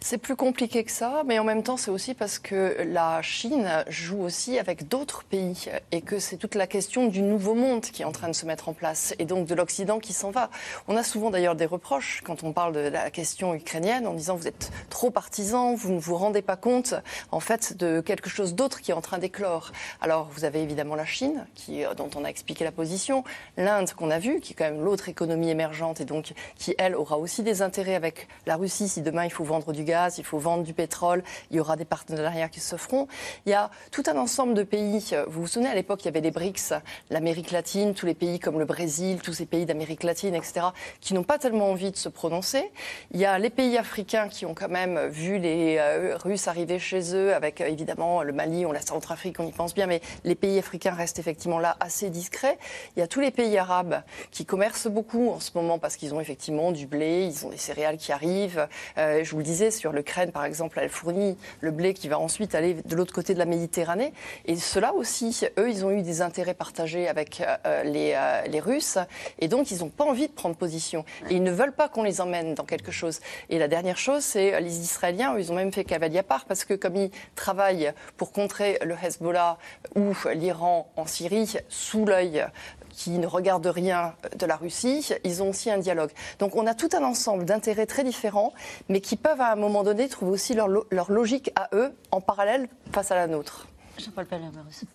[0.04, 3.70] C'est plus compliqué que ça, mais en même temps, c'est aussi parce que la Chine
[3.88, 8.02] joue aussi avec d'autres pays et que c'est toute la question du nouveau monde qui
[8.02, 10.50] est en train de se mettre en place et donc de l'Occident qui s'en va.
[10.88, 14.36] On a souvent d'ailleurs des reproches quand on parle de la question ukrainienne en disant
[14.36, 16.96] vous êtes trop partisans, vous ne vous rendez pas compte
[17.32, 19.72] en fait de quelque chose d'autre qui est en train d'éclore.
[20.02, 23.24] Alors vous avez évidemment la Chine euh, dont on a expliqué la position,
[23.56, 26.96] l'Inde qu'on a vu qui est quand même l'autre économie émergente et donc qui elle
[26.96, 29.86] aura aussi des intérêts avec la Russie si demain il faut vendre du du
[30.18, 33.08] il faut vendre du pétrole, il y aura des partenariats qui se feront.
[33.46, 35.16] Il y a tout un ensemble de pays.
[35.28, 36.74] Vous vous souvenez, à l'époque, il y avait les BRICS,
[37.10, 40.68] l'Amérique latine, tous les pays comme le Brésil, tous ces pays d'Amérique latine, etc.,
[41.00, 42.72] qui n'ont pas tellement envie de se prononcer.
[43.12, 46.80] Il y a les pays africains qui ont quand même vu les euh, Russes arriver
[46.80, 50.02] chez eux, avec euh, évidemment le Mali, on la Centrafrique, on y pense bien, mais
[50.24, 52.58] les pays africains restent effectivement là assez discrets.
[52.96, 56.14] Il y a tous les pays arabes qui commercent beaucoup en ce moment parce qu'ils
[56.14, 58.68] ont effectivement du blé, ils ont des céréales qui arrivent.
[58.98, 62.20] Euh, je vous le disais, sur l'Ukraine, par exemple, elle fournit le blé qui va
[62.20, 64.14] ensuite aller de l'autre côté de la Méditerranée.
[64.46, 67.42] Et cela aussi, eux, ils ont eu des intérêts partagés avec
[67.84, 68.16] les,
[68.48, 69.00] les Russes.
[69.40, 71.04] Et donc, ils n'ont pas envie de prendre position.
[71.32, 73.22] Et ils ne veulent pas qu'on les emmène dans quelque chose.
[73.50, 76.64] Et la dernière chose, c'est les Israéliens, ils ont même fait cavalier à part parce
[76.64, 79.58] que comme ils travaillent pour contrer le Hezbollah
[79.96, 82.46] ou l'Iran en Syrie sous l'œil
[82.94, 86.12] qui ne regarde rien de la Russie, ils ont aussi un dialogue.
[86.40, 88.54] Donc on a tout un ensemble d'intérêts très différents,
[88.90, 92.22] mais qui peuvent à un moment donné trouver aussi leur, leur logique à eux en
[92.22, 93.68] parallèle face à la nôtre.
[94.02, 94.26] Jean-Paul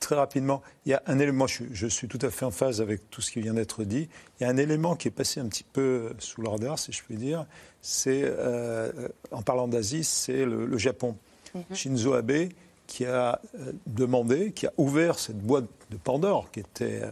[0.01, 3.09] Très rapidement, il y a un élément, je, suis tout à fait en phase avec
[3.11, 4.09] tout ce qui vient d'être dit.
[4.39, 7.03] Il y a un élément qui est passé un petit peu sous l'ordre, si je
[7.03, 7.47] puis dire.
[7.83, 8.91] C'est, euh,
[9.31, 11.17] en parlant d'Asie, c'est le, Japon.
[11.55, 11.63] Mhm.
[11.73, 12.49] Shinzo Abe,
[12.87, 17.11] qui a euh, demandé, qui a ouvert cette boîte de Pandore, qui était euh,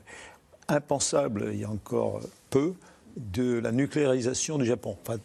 [0.68, 2.74] impensable il y a encore peu,
[3.16, 5.18] de la nucléarisation du Japon, enfin,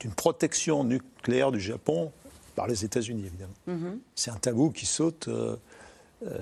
[0.00, 2.12] d'une protection nucléaire du Japon
[2.54, 3.54] par les États-Unis, évidemment.
[3.66, 4.00] Mhm.
[4.14, 5.28] C'est un tabou qui saute.
[5.28, 5.56] Euh,
[6.26, 6.38] euh,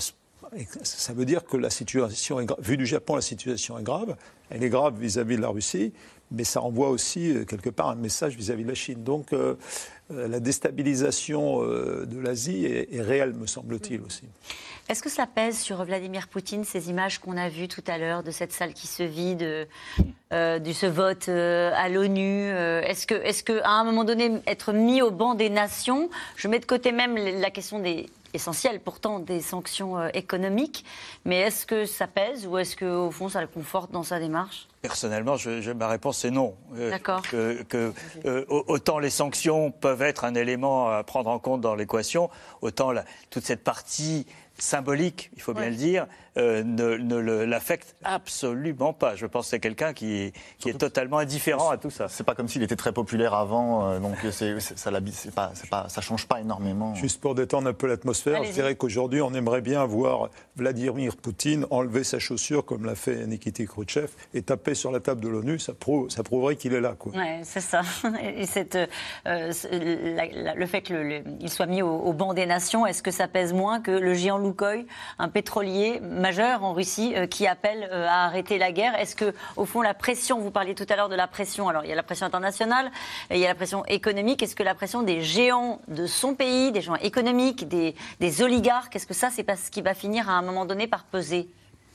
[0.82, 2.58] ça veut dire que la situation est grave.
[2.60, 4.16] Vu du Japon, la situation est grave.
[4.50, 5.92] Elle est grave vis-à-vis de la Russie,
[6.30, 9.04] mais ça envoie aussi euh, quelque part un message vis-à-vis de la Chine.
[9.04, 9.32] Donc
[10.10, 14.24] la déstabilisation de l'Asie est, réelle, me semble-t-il aussi.
[14.88, 18.22] Est-ce que cela pèse sur Vladimir Poutine, ces images qu'on a vues tout à l'heure
[18.22, 19.68] de cette salle qui se vide,
[20.32, 24.04] euh, de ce vote euh, à l'ONU euh, Est-ce que, est que, à un moment
[24.04, 28.06] donné, être mis au banc des nations, je mets de côté même la question des
[28.34, 30.84] essentielle pourtant des sanctions économiques,
[31.24, 34.68] mais est-ce que ça pèse ou est-ce qu'au fond ça le conforte dans sa démarche?
[34.82, 36.54] Personnellement, je, ma réponse est non.
[36.72, 37.22] D'accord.
[37.22, 37.64] Que,
[38.48, 42.92] autant les sanctions peuvent être un élément à prendre en compte dans l'équation, autant
[43.30, 44.26] toute cette partie
[44.58, 46.06] symbolique, il faut bien le dire,
[46.38, 49.16] euh, ne, l'affecte absolument pas.
[49.16, 52.08] Je pense que c'est quelqu'un qui, qui est totalement indifférent à tout ça.
[52.08, 55.52] C'est pas comme s'il était très populaire avant, euh, donc c'est, ça ne pas,
[55.88, 56.94] ça change pas énormément.
[56.94, 61.66] Juste pour détendre un peu l'atmosphère, je dirais qu'aujourd'hui, on aimerait bien voir Vladimir Poutine
[61.70, 65.58] enlever sa chaussure comme l'a fait Nikita Khrouchtchev et taper sur la table de l'ONU.
[65.58, 66.94] Ça, prouve, ça prouverait qu'il est là.
[66.98, 67.12] Quoi.
[67.42, 67.82] c'est ça.
[68.36, 68.76] Et cette,
[69.26, 73.80] euh, le fait qu'il soit mis au, banc des nations, est-ce que ça pèse moins
[73.80, 74.86] que le géant Lukoil,
[75.18, 76.00] un pétrolier
[76.36, 78.94] en Russie euh, qui appelle euh, à arrêter la guerre.
[78.98, 81.84] Est-ce que, au fond, la pression, vous parliez tout à l'heure de la pression, alors
[81.84, 82.90] il y a la pression internationale,
[83.30, 84.42] il y a la pression économique.
[84.42, 88.94] Est-ce que la pression des géants de son pays, des géants économiques, des, des oligarques,
[88.94, 91.48] est-ce que ça, c'est ce qui va finir à un moment donné par peser?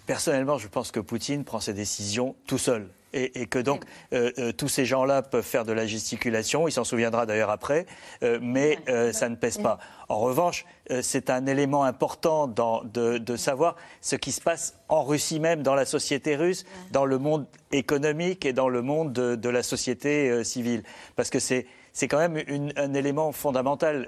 [0.08, 3.84] Personnellement, je pense que Poutine prend ses décisions tout seul et, que donc
[4.14, 7.86] euh, euh, tous ces gens-là peuvent faire de la gesticulation, il s'en souviendra d'ailleurs après,
[8.24, 8.80] euh, mais
[9.14, 9.78] ça ne pèse pas.
[10.10, 10.66] En revanche,
[11.02, 15.86] c'est un élément important de, savoir ce qui se passe en Russie même, dans la
[15.86, 20.84] société russe, dans le monde économique et dans le monde de, la société civile.
[21.16, 22.44] Parce que c'est c'est quand même
[22.76, 24.08] un élément fondamental.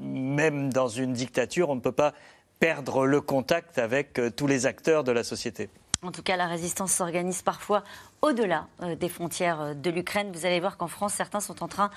[0.00, 2.12] même dans une dictature, on ne peut pas
[2.58, 5.68] perdre le contact avec tous les acteurs de la société.
[6.02, 7.82] En tout cas, la résistance s'organise parfois
[8.22, 10.30] au-delà euh, des frontières euh, de l'Ukraine.
[10.32, 11.90] Vous allez voir qu'en France, certains sont en train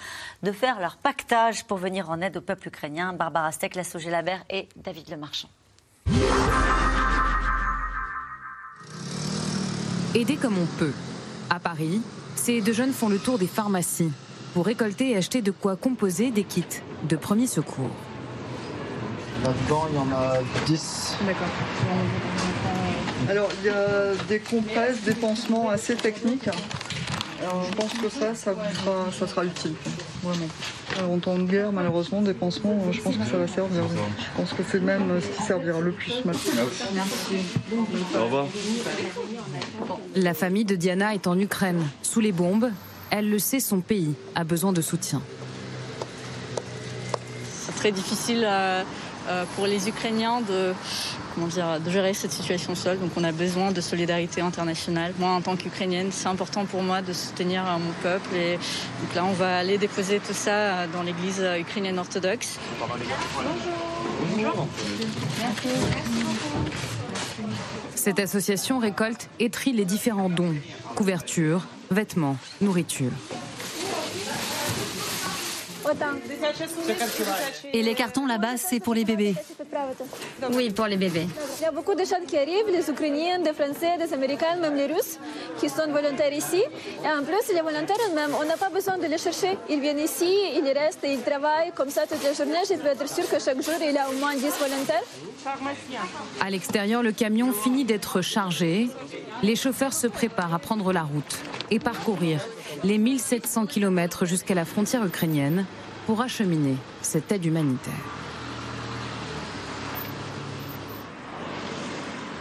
[0.43, 3.14] de faire leur pactage pour venir en aide au peuple ukrainien.
[3.14, 5.50] Barbara Steck, Lasso Labert et David Lemarchand.
[10.16, 10.93] Aider comme on peut.
[11.50, 12.02] À Paris,
[12.36, 14.12] ces deux jeunes font le tour des pharmacies
[14.54, 16.64] pour récolter et acheter de quoi composer des kits
[17.04, 17.91] de premiers secours.
[19.43, 21.18] Là-dedans, il y en a 10.
[21.26, 21.47] D'accord.
[23.28, 26.47] Alors, il y a des compresses, des pansements assez techniques.
[27.41, 29.74] Alors, je pense que ça, ça sera, ça sera utile,
[30.24, 30.47] vraiment.
[30.97, 33.84] Alors, en temps de guerre, malheureusement, des pansements, je pense que ça va servir.
[33.88, 36.63] Je pense que c'est même ce qui servira le plus maintenant.
[36.93, 37.36] Merci.
[38.17, 38.45] Au revoir.
[40.15, 42.72] La famille de Diana est en Ukraine, sous les bombes.
[43.11, 45.22] Elle le sait, son pays a besoin de soutien.
[47.65, 48.84] C'est très difficile euh, euh,
[49.56, 50.74] pour les Ukrainiens de
[51.90, 53.00] gérer cette situation seule.
[53.00, 55.14] Donc on a besoin de solidarité internationale.
[55.20, 58.36] Moi, en tant qu'Ukrainienne, c'est important pour moi de soutenir euh, mon peuple.
[58.36, 62.60] Et donc là, on va aller déposer tout ça euh, dans l'église euh, ukrainienne orthodoxe.
[64.36, 64.68] Bonjour.
[67.96, 70.56] Cette association récolte et trie les différents dons
[70.96, 73.12] couverture, vêtements, nourriture.
[77.74, 79.36] Et les cartons là-bas, c'est pour les bébés.
[80.52, 81.28] Oui, pour les bébés.
[81.60, 84.76] Il y a beaucoup de gens qui arrivent, les Ukrainiens, des Français, des Américains, même
[84.76, 85.18] les Russes,
[85.60, 86.64] qui sont volontaires ici.
[87.04, 89.58] Et en plus, les volontaires eux-mêmes, on n'a pas besoin de les chercher.
[89.70, 92.60] Ils viennent ici, ils restent, ils travaillent comme ça toute la journée.
[92.70, 95.04] Je peux être sûr que chaque jour, il y a au moins 10 volontaires.
[96.42, 98.90] À l'extérieur, le camion finit d'être chargé.
[99.44, 101.36] Les chauffeurs se préparent à prendre la route
[101.72, 102.40] et parcourir
[102.84, 105.65] les 1700 km jusqu'à la frontière ukrainienne
[106.05, 107.93] pour acheminer cette aide humanitaire.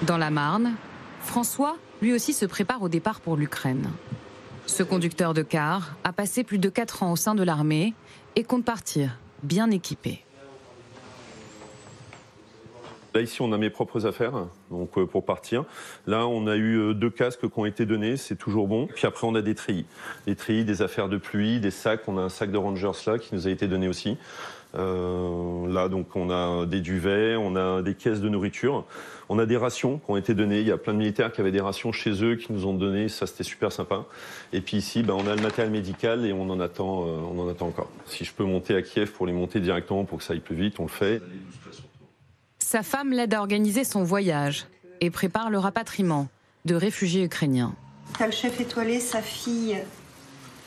[0.02, 0.74] Dans la Marne,
[1.20, 3.90] François, lui aussi, se prépare au départ pour l'Ukraine.
[4.66, 7.94] Ce conducteur de car a passé plus de 4 ans au sein de l'armée
[8.36, 10.24] et compte partir bien équipé.
[13.18, 15.64] Là, ici, on a mes propres affaires donc, euh, pour partir.
[16.06, 18.86] Là, on a eu euh, deux casques qui ont été donnés, c'est toujours bon.
[18.86, 19.86] Puis après, on a des treillis.
[20.28, 22.02] Des treillis, des affaires de pluie, des sacs.
[22.06, 24.16] On a un sac de Rangers là qui nous a été donné aussi.
[24.76, 28.84] Euh, là, donc, on a des duvets, on a des caisses de nourriture.
[29.28, 30.60] On a des rations qui ont été données.
[30.60, 32.72] Il y a plein de militaires qui avaient des rations chez eux, qui nous ont
[32.72, 33.08] donné.
[33.08, 34.04] Ça, c'était super sympa.
[34.52, 37.48] Et puis ici, ben, on a le matériel médical et on en, attend, on en
[37.48, 37.90] attend encore.
[38.06, 40.54] Si je peux monter à Kiev pour les monter directement pour que ça aille plus
[40.54, 41.20] vite, on le fait.
[42.70, 44.66] Sa femme l'aide à organiser son voyage
[45.00, 46.28] et prépare le rapatriement
[46.66, 47.74] de réfugiés ukrainiens.
[48.18, 49.78] T'as le chef étoilé, sa fille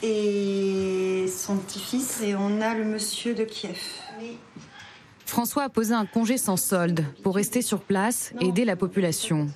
[0.02, 3.80] et son petit-fils, et on a le monsieur de Kiev.
[5.28, 9.52] François a posé un congé sans solde pour rester sur place et aider la population.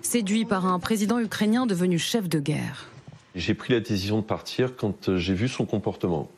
[0.00, 2.86] Séduit par un président ukrainien devenu chef de guerre.
[3.34, 6.30] J'ai pris la décision de partir quand j'ai vu son comportement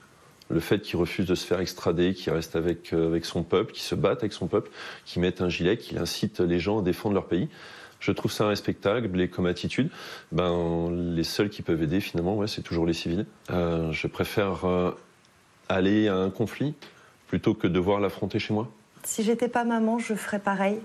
[0.53, 3.72] le fait qu'il refuse de se faire extrader, qu'il reste avec, euh, avec son peuple,
[3.72, 4.70] qu'il se batte avec son peuple,
[5.05, 7.48] qu'il mette un gilet, qu'il incite les gens à défendre leur pays.
[8.00, 9.88] Je trouve ça respectable et comme attitude,
[10.32, 13.26] ben, les seuls qui peuvent aider finalement, ouais, c'est toujours les civils.
[13.50, 14.90] Euh, je préfère euh,
[15.68, 16.74] aller à un conflit
[17.28, 18.68] plutôt que devoir l'affronter chez moi.
[19.05, 20.78] Si j'étais pas maman, je ferais pareil.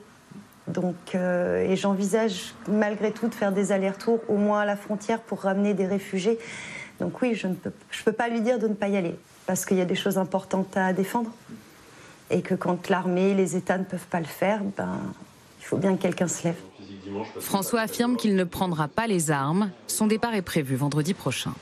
[0.67, 5.41] Donc, et j'envisage malgré tout de faire des allers-retours au moins à la frontière pour
[5.41, 6.37] ramener des réfugiés.
[6.99, 9.15] Donc oui, je ne peux, je peux pas lui dire de ne pas y aller
[9.47, 11.31] parce qu'il y a des choses importantes à défendre.
[12.29, 14.99] Et que quand l'armée, les États ne peuvent pas le faire, ben,
[15.59, 16.57] il faut bien que quelqu'un se lève.
[17.39, 19.71] François affirme qu'il ne prendra pas les armes.
[19.87, 21.53] Son départ est prévu vendredi prochain.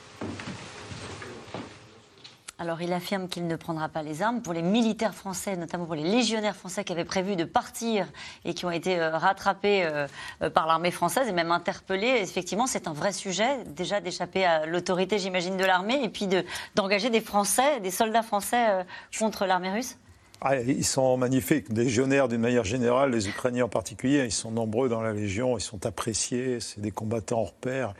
[2.58, 4.40] Alors il affirme qu'il ne prendra pas les armes.
[4.40, 8.06] Pour les militaires français, notamment pour les légionnaires français qui avaient prévu de partir
[8.46, 10.06] et qui ont été euh, rattrapés euh,
[10.40, 14.64] euh, par l'armée française et même interpellés, effectivement c'est un vrai sujet déjà d'échapper à
[14.64, 16.28] l'autorité, j'imagine, de l'armée et puis
[16.74, 18.86] d'engager des Français, des soldats français
[19.18, 19.98] contre l'armée russe
[20.42, 24.90] ah, ils sont magnifiques, légionnaires d'une manière générale, les Ukrainiens en particulier, ils sont nombreux
[24.90, 27.94] dans la Légion, ils sont appréciés, c'est des combattants hors pair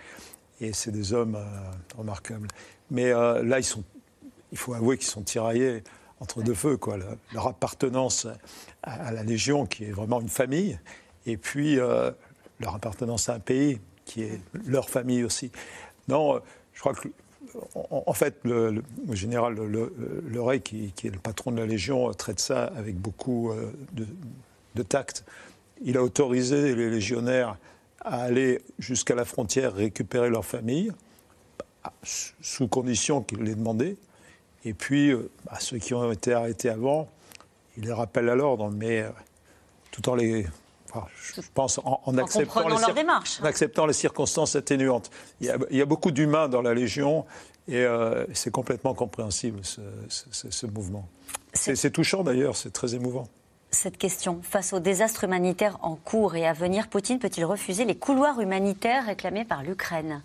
[0.61, 1.39] et c'est des hommes
[1.97, 2.49] remarquables.
[2.91, 3.83] Mais là, ils sont
[4.57, 5.85] il faut avouer qu'ils sont tiraillés
[6.21, 6.79] entre deux feux.
[6.79, 6.97] Quoi.
[7.35, 8.27] Leur appartenance
[8.83, 10.79] à, la Légion, qui est vraiment une famille,
[11.27, 12.11] et puis euh,
[12.59, 15.51] leur appartenance à un pays, qui est leur famille aussi.
[16.09, 16.41] Non,
[16.73, 17.09] je crois que,
[17.91, 18.83] en, fait, le,
[19.13, 23.73] général Le, qui, est le patron de la Légion, traite ça avec beaucoup euh,
[24.75, 25.25] de, tact.
[25.83, 27.59] Il a autorisé les légionnaires
[28.01, 30.93] à aller jusqu'à la frontière récupérer leur famille,
[32.41, 33.97] sous condition qu'il les demandait.
[34.67, 37.09] Et puis, euh, bah, ceux qui ont été arrêtés avant,
[37.79, 39.11] il les rappelle à l'ordre, mais euh,
[39.93, 40.45] tout en les.
[40.93, 45.13] je pense en, acceptant, les acceptant les circonstances atténuantes.
[45.41, 47.25] Il y a, beaucoup d'humains dans la Légion
[47.69, 51.09] et euh, c'est complètement compréhensible ce, mouvement.
[51.53, 53.29] C'est touchant d'ailleurs, c'est très émouvant.
[53.71, 57.97] Cette question, face au désastre humanitaire en cours et à venir, Poutine peut-il refuser les
[57.97, 60.23] couloirs humanitaires réclamés par l'Ukraine?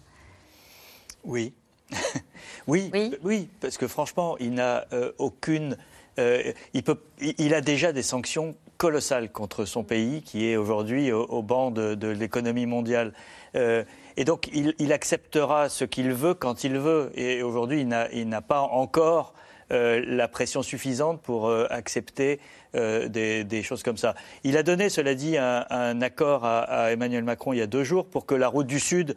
[1.25, 1.53] Oui.
[2.67, 2.91] oui,
[3.23, 5.77] oui, parce que franchement, il n'a euh, aucune.
[6.19, 11.11] Euh, il, peut, il, a déjà des sanctions colossales contre son pays, qui est aujourd'hui
[11.11, 13.13] au, banc de, l'économie mondiale.
[13.55, 13.83] Euh,
[14.17, 17.11] et donc, il, acceptera ce qu'il veut quand il veut.
[17.15, 19.33] Et aujourd'hui, il n'a pas encore
[19.69, 22.41] la pression suffisante pour accepter
[22.73, 24.15] des, choses comme ça.
[24.43, 27.85] Il a donné, cela dit, un, accord à, à, Emmanuel Macron il y a deux
[27.85, 29.15] jours pour que la route du Sud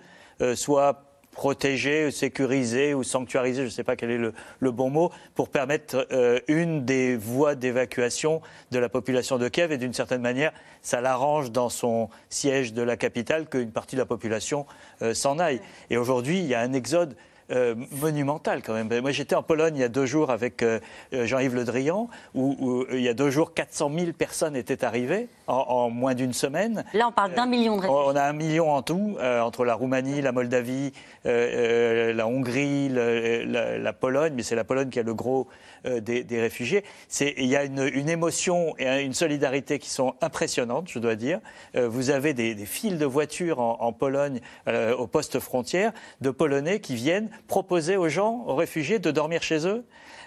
[0.54, 5.50] soit protéger, sécuriser ou sanctuariser, je ne sais pas quel est le, bon mot, pour
[5.50, 9.72] permettre euh, une des voies d'évacuation de la population de Kiev.
[9.72, 14.00] Et d'une certaine manière, ça l'arrange dans son siège de la capitale qu'une partie de
[14.00, 14.64] la population
[15.02, 15.60] euh, s'en aille.
[15.90, 17.16] Et aujourd'hui, il y a un exode
[17.50, 18.88] euh, monumental quand même.
[19.02, 20.80] Moi, j'étais en Pologne il y a deux jours avec euh,
[21.12, 25.28] euh, Jean-Yves Le Drian, où, il y a deux jours, 400 000 personnes étaient arrivées
[25.46, 26.84] en, moins d'une semaine.
[26.94, 28.02] Là, on parle d'un million de réfugiés.
[28.06, 30.92] On a un million en tout, entre la Roumanie, la Moldavie,
[31.24, 35.48] la Hongrie, la, Pologne, mais c'est la Pologne qui a le gros
[35.84, 36.82] des, réfugiés.
[37.20, 41.40] Il y a une, émotion et une solidarité qui sont impressionnantes, je dois dire.
[41.74, 45.92] vous avez des, des files de voitures en, en Pologne, au poste frontière,
[46.22, 49.84] de Polonais qui viennent proposer aux gens, aux réfugiés, de dormir chez eux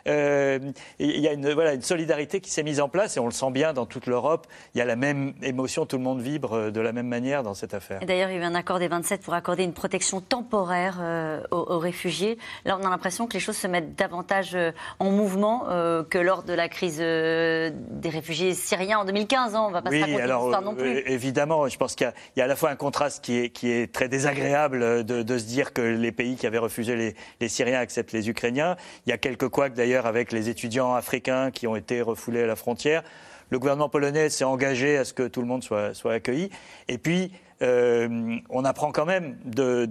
[0.08, 0.60] euh,
[1.00, 3.32] il y a une, voilà, une solidarité qui s'est mise en place et on le
[3.32, 4.48] sent bien dans toute l'Europe.
[4.74, 7.44] Il y a la même émotion, tout le monde vibre euh, de la même manière
[7.44, 8.00] dans cette affaire.
[8.06, 11.42] D'ailleurs, il y a eu un accord des 27 pour accorder une protection temporaire euh,
[11.52, 12.38] aux, réfugiés.
[12.66, 14.58] Là, on a l'impression que les choses se mettent davantage
[15.00, 15.66] en mouvement
[16.10, 19.56] que lors de la crise des réfugiés syriens en 2015.
[19.56, 19.66] Hein.
[19.68, 21.00] On va pas oui, se raconter alors, non plus.
[21.06, 23.94] évidemment, je pense qu'il y, a à la fois un contraste qui est, qui est
[23.94, 28.12] très désagréable de, se dire que les pays qui avaient refusé les, les Syriens acceptent
[28.12, 28.76] les Ukrainiens.
[29.06, 32.48] Il y a quelques couacs d'ailleurs avec les étudiants africains qui ont été refoulés à
[32.48, 33.04] la frontière.
[33.50, 36.50] Le gouvernement polonais s'est engagé à ce que tout le monde soit, accueilli.
[36.90, 37.32] Et puis,
[37.62, 39.88] euh, on apprend quand même de,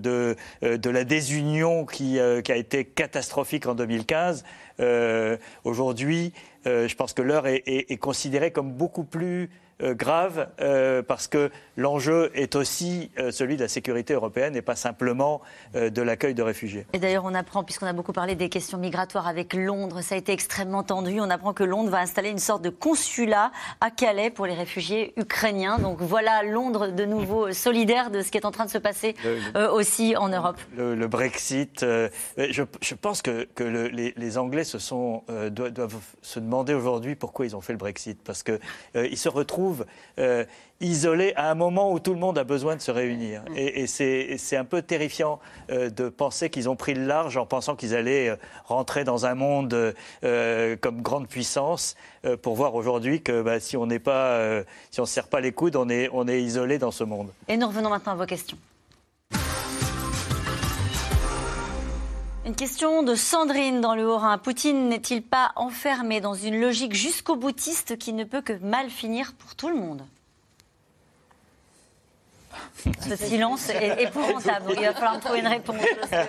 [0.63, 4.45] euh, la désunion qui, euh, qui, a été catastrophique en 2015.
[5.65, 6.33] Aujourd'hui,
[6.65, 9.51] je pense que l'heure est, considérée comme beaucoup plus
[9.83, 14.63] euh, grave euh, parce que l'enjeu est aussi euh, celui de la sécurité européenne et
[14.63, 15.43] pas simplement
[15.75, 16.87] de l'accueil de réfugiés.
[16.95, 20.19] Et d'ailleurs, on apprend, puisqu'on a beaucoup parlé des questions migratoires avec Londres, ça a
[20.19, 21.21] été extrêmement tendu.
[21.21, 23.53] On apprend que Londres va installer une sorte de consulat
[23.83, 25.79] à Calais pour les réfugiés ukrainiens.
[25.79, 29.15] Donc voilà Londres de nouveau solidaire de ce qui est en train de se passer
[29.73, 30.59] aussi en Europe.
[30.77, 36.73] Le, Brexit, je, je, pense que, que le, les, Anglais se sont, doivent, se demander
[36.73, 38.19] aujourd'hui pourquoi ils ont fait le Brexit.
[38.23, 39.66] Parce qu'ils se retrouvent
[40.19, 40.45] euh,
[40.81, 43.43] isolés à un moment où tout le monde a besoin de se réunir.
[43.51, 43.55] Mm.
[43.57, 45.41] Et, c'est un peu terrifiant
[45.71, 49.27] euh, de penser qu'ils ont pris le large en pensant qu'ils allaient euh, rentrer dans
[49.27, 49.95] un monde
[50.81, 51.97] comme grande puissance
[52.43, 55.53] pour voir aujourd'hui que bah, si on n'est pas, si on ne serre pas les
[55.53, 57.31] coudes, on est, on est isolé dans ce monde.
[57.49, 58.59] Et nous revenons maintenant à vos questions.
[62.47, 64.39] Une question de Sandrine dans le Haut-Rhin.
[64.39, 69.33] Poutine n'est-il pas enfermé dans une logique jusqu'au boutiste qui ne peut que mal finir
[69.37, 70.03] pour tout le monde?
[73.01, 74.75] Ce silence est épouvantable.
[74.77, 75.83] Il va falloir trouver une réponse.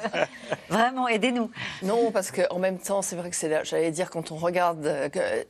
[0.70, 1.51] Vraiment, aidez-nous.
[1.84, 5.43] Non, parce qu'en même temps, c'est vrai que c'est, j'allais dire, quand on regarde euh,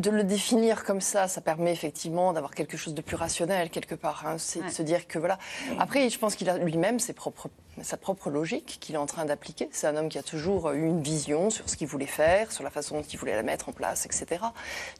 [0.00, 3.94] de le définir comme ça, ça permet effectivement d'avoir quelque chose de plus rationnel quelque
[3.94, 4.24] part.
[4.26, 4.36] Hein.
[4.38, 5.38] C'est de se dire que voilà.
[5.78, 9.68] Après, je pense qu'il a lui-même sa propre logique qu'il est en train d'appliquer.
[9.72, 12.64] C'est un homme qui a toujours eu une vision sur ce qu'il voulait faire, sur
[12.64, 14.42] la façon dont il voulait la mettre en place, etc.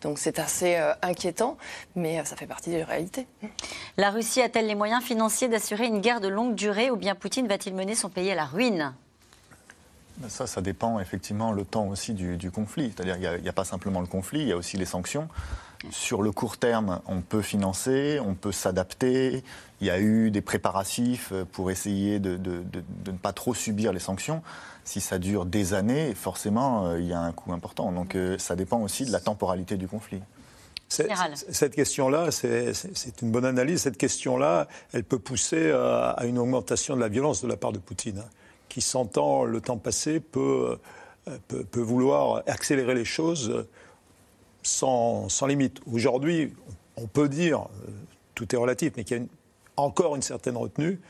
[0.02, 1.56] Donc c'est assez euh, inquiétant,
[1.96, 3.26] mais euh, ça fait partie des réalités.
[3.96, 7.48] La Russie a-t-elle les moyens financiers d'assurer une guerre de longue durée ou bien Poutine
[7.48, 8.94] va-t-il mener son pays à la ruine?
[10.28, 12.92] Ça, ça dépend effectivement le temps aussi du, conflit.
[12.94, 15.28] C'est-à-dire qu'il n'y a, pas simplement le conflit, il y a aussi les sanctions.
[15.90, 19.42] Sur le court terme, on peut financer, on peut s'adapter.
[19.80, 24.42] Il y a eu des préparatifs pour essayer de, ne pas trop subir les sanctions.
[24.84, 27.92] Si ça dure des années, forcément, euh, il y a un coût important.
[27.92, 30.20] Donc euh, ça dépend aussi de la temporalité du conflit.
[30.88, 33.82] Cette question-là, c'est une bonne analyse.
[33.82, 37.78] Cette question-là, elle peut pousser à une augmentation de la violence de la part de
[37.78, 38.24] Poutine
[38.70, 40.78] qui sentant le temps passé peut,
[41.28, 43.66] euh, peut, vouloir accélérer les choses
[44.62, 45.80] sans, sans limite.
[45.92, 46.54] Aujourd'hui,
[46.96, 47.90] on peut dire, euh,
[48.34, 49.24] tout est relatif, mais qu'il y a
[49.76, 51.00] encore une certaine retenue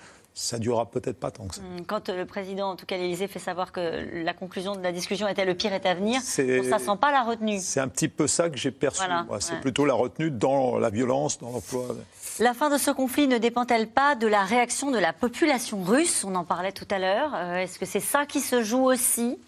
[0.40, 1.60] ça durera peut-être pas tant que ça.
[1.60, 4.90] Hum, quand le président, en tout cas l'Élysée, fait savoir que la conclusion de la
[4.90, 7.58] discussion était le pire est à venir, ça ne sent pas la retenue.
[7.60, 9.02] C'est un petit peu ça que j'ai perçu.
[9.40, 11.88] c'est plutôt la retenue dans la violence, dans l'emploi.
[12.38, 16.24] La fin de ce conflit ne dépend-elle pas de la réaction de la population russe?
[16.24, 17.32] On en parlait tout à l'heure.
[17.34, 19.38] Euh, est-ce que c'est ça qui se joue aussi?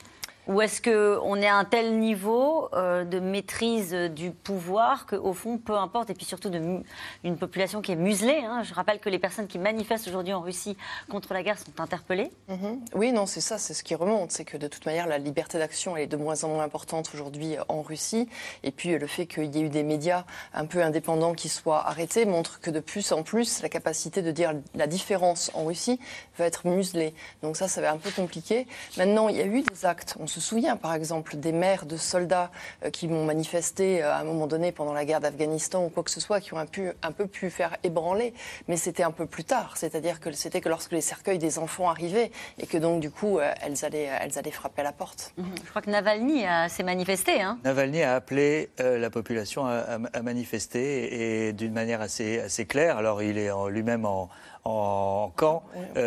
[0.49, 5.59] Ou est-ce qu'on est à un tel niveau euh, de maîtrise du pouvoir qu'au fond,
[5.59, 8.63] peu importe, et puis surtout d'une population qui est muselée hein.
[8.65, 10.77] Je rappelle que les personnes qui manifestent aujourd'hui en Russie
[11.09, 12.31] contre la guerre sont interpellées.
[12.49, 12.79] Mm-hmm.
[12.95, 14.33] Oui, non, c'est ça, c'est ce qui remonte.
[14.33, 17.57] C'est que de toute manière, la liberté d'action est de moins en moins importante aujourd'hui
[17.69, 18.29] en Russie.
[18.63, 20.25] Et puis le fait qu'il y ait eu des médias
[20.55, 24.31] un peu indépendants qui soient arrêtés montre que de plus en plus, la capacité de
[24.31, 26.01] dire la différence en Russie
[26.39, 27.15] va être muselée.
[27.43, 28.67] Donc ça, ça va être un peu compliqué.
[28.97, 32.51] Maintenant, il y a eu des actes se souvient par exemple des mères de soldats
[32.85, 36.03] euh, qui m'ont manifesté euh, à un moment donné pendant la guerre d'Afghanistan ou quoi
[36.03, 38.33] que ce soit, qui ont un, pu, un peu pu faire ébranler,
[38.67, 39.77] mais c'était un peu plus tard.
[39.77, 43.39] C'est-à-dire que c'était que lorsque les cercueils des enfants arrivaient et que donc du coup
[43.39, 45.35] euh, elles allaient, elles allaient frapper à la porte.
[45.37, 45.45] Mhm.
[45.65, 47.43] Je crois que Navalny s'est manifesté.
[47.43, 47.59] Hein.
[47.65, 52.97] Navalny a appelé la population à, manifester et d'une manière assez, assez claire.
[52.97, 54.29] Alors il est lui-même en,
[54.65, 55.65] en camp,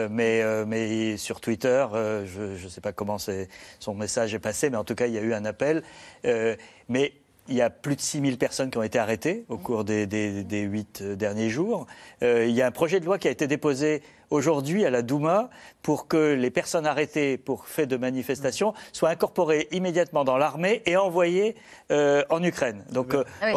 [0.10, 1.86] mais, mais sur Twitter,
[2.26, 5.18] je ne sais pas comment son message est passé, mais en tout cas, il y
[5.18, 5.84] a eu un appel.
[6.24, 7.14] mais
[7.47, 10.08] il y a plus de 6000 personnes qui ont été arrêtées au cours des,
[10.51, 11.86] huit euh, derniers jours.
[12.24, 14.01] Euh, il y a un projet de loi qui a été déposé
[14.32, 15.49] aujourd'hui à la Douma
[15.84, 20.97] pour que les personnes arrêtées pour fait de manifestation soient incorporées immédiatement dans l'armée et
[20.97, 21.56] envoyées
[21.91, 22.84] euh, en Ukraine.
[22.91, 23.53] Donc ah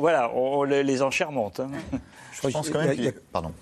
[0.00, 0.30] voilà,
[0.66, 1.60] les enchères montent.
[1.60, 1.70] Hein.
[2.32, 2.94] Je, pense quand même.
[2.98, 3.52] Il Pardon,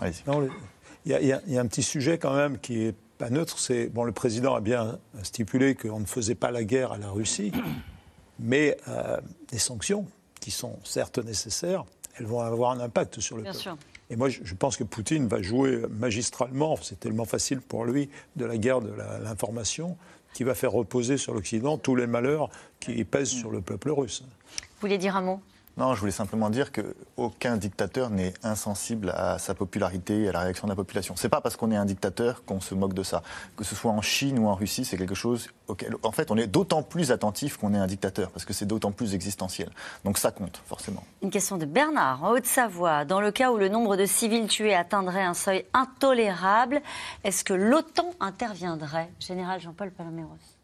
[1.09, 3.59] Il y, a un petit sujet quand même qui est pas neutre.
[3.59, 7.09] C'est bon, le président a bien stipulé qu'on ne faisait pas la guerre à la
[7.09, 7.51] Russie
[8.39, 9.17] mais euh,
[9.51, 10.07] les sanctions,
[10.41, 11.85] qui sont certes nécessaires,
[12.17, 13.77] elles vont avoir un impact sur le Bien peuple.
[14.11, 18.45] Et moi, je pense que Poutine va jouer magistralement, c'est tellement facile pour lui, de
[18.45, 18.91] la guerre de
[19.23, 19.97] l'information,
[20.35, 22.51] qui va faire reposer sur l'Occident tous les malheurs
[22.81, 24.23] qui pèsent sur le peuple russe.
[24.23, 25.41] Vous voulez dire un mot?
[25.79, 30.41] Non, je voulais simplement dire qu'aucun dictateur n'est insensible à sa popularité et à la
[30.41, 31.15] réaction de la population.
[31.17, 33.23] C'est pas parce qu'on est un dictateur qu'on se moque de ça.
[33.57, 36.37] Que ce soit en Chine ou en Russie, c'est quelque chose auquel, en fait, on
[36.37, 39.71] est d'autant plus attentif qu'on est un dictateur, parce que c'est d'autant plus existentiel.
[40.05, 41.05] Donc ça compte, forcément.
[41.23, 43.05] Une question de Bernard, en Haute-Savoie.
[43.05, 46.83] Dans le cas où le nombre de civils tués atteindrait un seuil intolérable,
[47.23, 49.11] est-ce que l'OTAN interviendrait?
[49.21, 50.58] Général Jean-Paul Palaméros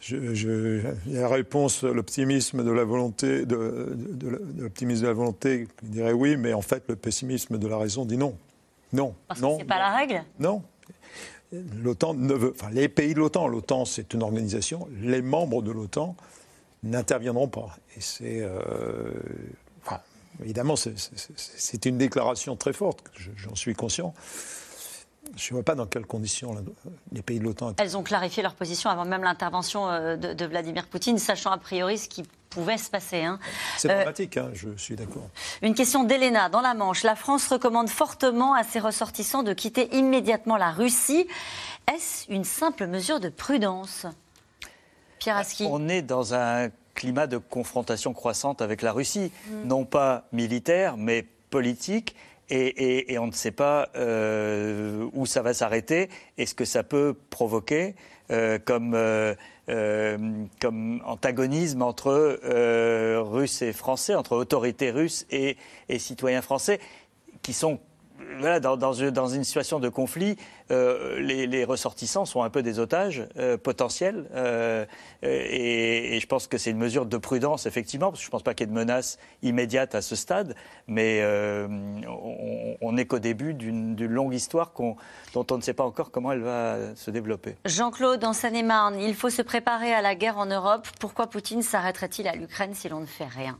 [0.00, 3.96] je, il y a la réponse, l'optimisme de la volonté, de,
[4.58, 8.04] l'optimisme de la volonté qui dirait oui, mais en fait, le pessimisme de la raison
[8.04, 8.36] dit non.
[8.92, 9.14] Non.
[9.28, 9.54] Parce non.
[9.54, 10.24] que c'est pas la règle?
[10.38, 10.62] Non.
[11.52, 12.54] L'OTAN ne veut.
[12.58, 16.16] Enfin, les pays de l'OTAN, l'OTAN c'est une organisation, les membres de l'OTAN
[16.82, 17.76] n'interviendront pas.
[17.96, 18.40] Et c'est.
[18.40, 19.12] Euh,
[19.84, 20.00] enfin,
[20.42, 23.02] évidemment, c'est une déclaration très forte,
[23.36, 24.14] j'en suis conscient.
[25.36, 26.54] Je ne vois pas dans quelles conditions
[27.12, 27.74] les pays de l'OTAN.
[27.78, 31.98] Elles ont clarifié leur position avant même l'intervention euh, de, Vladimir Poutine, sachant a priori
[31.98, 33.22] ce qui pouvait se passer.
[33.22, 33.38] Hein.
[33.76, 35.28] C'est euh, dramatique, hein, je suis d'accord.
[35.62, 37.04] Une question d'Elena dans la Manche.
[37.04, 41.26] La France recommande fortement à ses ressortissants de quitter immédiatement la Russie.
[41.92, 44.06] Est-ce une simple mesure de prudence?
[45.18, 49.68] Pierre Aski On est dans un climat de confrontation croissante avec la Russie, mm.
[49.68, 52.14] non pas militaire, mais politique
[52.50, 57.14] et, on ne sait pas euh, où ça va s'arrêter et ce que ça peut
[57.30, 57.94] provoquer
[58.30, 59.34] euh, comme, euh,
[60.60, 62.40] comme antagonisme entre
[63.20, 65.56] Russes et Français, entre autorités russes et
[65.98, 66.80] citoyens français,
[67.42, 67.80] qui sont
[68.60, 70.36] dans, une situation de conflit,
[70.70, 74.28] euh, les, ressortissants sont un peu des otages euh, potentiels.
[74.34, 74.84] Euh,
[75.22, 78.42] et, je pense que c'est une mesure de prudence, effectivement, parce que je ne pense
[78.42, 80.54] pas qu'il y ait de menace immédiate à ce stade.
[80.86, 81.22] Mais
[82.80, 84.72] on n'est qu'au début d'une longue histoire
[85.34, 87.56] dont on ne sait pas encore comment elle va se développer.
[87.64, 90.88] Jean-Claude, en Seine-et-Marne, il faut se préparer à la guerre en Europe.
[90.98, 93.58] Pourquoi Poutine s'arrêterait-il à l'Ukraine si l'on ne fait rien?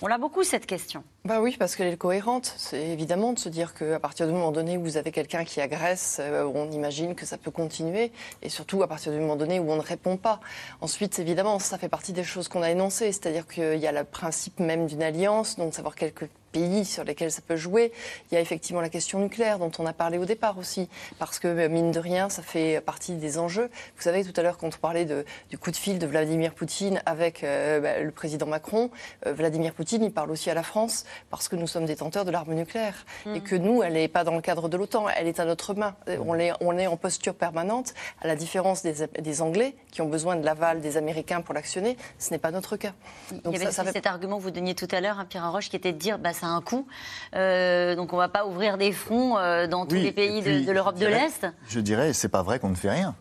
[0.00, 1.04] On l'a beaucoup cette question.
[1.24, 2.52] Bah oui, parce qu'elle est cohérente.
[2.56, 5.60] C'est évidemment de se dire qu'à partir du moment donné où vous avez quelqu'un qui
[5.60, 8.10] agresse, euh, on imagine que ça peut continuer,
[8.42, 10.40] et surtout à partir du moment donné où on ne répond pas.
[10.80, 14.02] Ensuite, évidemment, ça fait partie des choses qu'on a énoncées, c'est-à-dire qu'il y a le
[14.02, 17.92] principe même d'une alliance, donc savoir quelques pays sur lesquels ça peut jouer.
[18.30, 20.88] Il y a effectivement la question nucléaire dont on a parlé au départ aussi,
[21.20, 23.70] parce que euh, mine de rien, ça fait partie des enjeux.
[23.96, 27.00] Vous savez, tout à l'heure, quand on parlait du coup de fil de Vladimir Poutine
[27.06, 28.90] avec euh, bah, le président Macron,
[29.24, 32.54] Vladimir Poutine, il parle aussi à la France parce que nous sommes détenteurs de l'arme
[32.54, 32.94] nucléaire
[33.26, 33.42] et mm.
[33.42, 35.94] que nous, elle n'est pas dans le cadre de l'OTAN, elle est à notre main.
[36.06, 40.08] On est, on est en posture permanente, à la différence des, des Anglais qui ont
[40.08, 41.96] besoin de l'aval des Américains pour l'actionner.
[42.18, 42.92] Ce n'est pas notre cas.
[43.30, 45.68] Donc il y avait cet argument que vous donniez tout à l'heure, hein, Pierre Roche,
[45.68, 46.86] qui était de dire bah, un coût.
[47.34, 50.72] Euh, donc on ne va pas ouvrir des fronts euh, dans tous les pays de,
[50.72, 51.46] l'Europe de l'Est.
[51.68, 53.14] Je dirais, c'est pas vrai qu'on ne fait rien.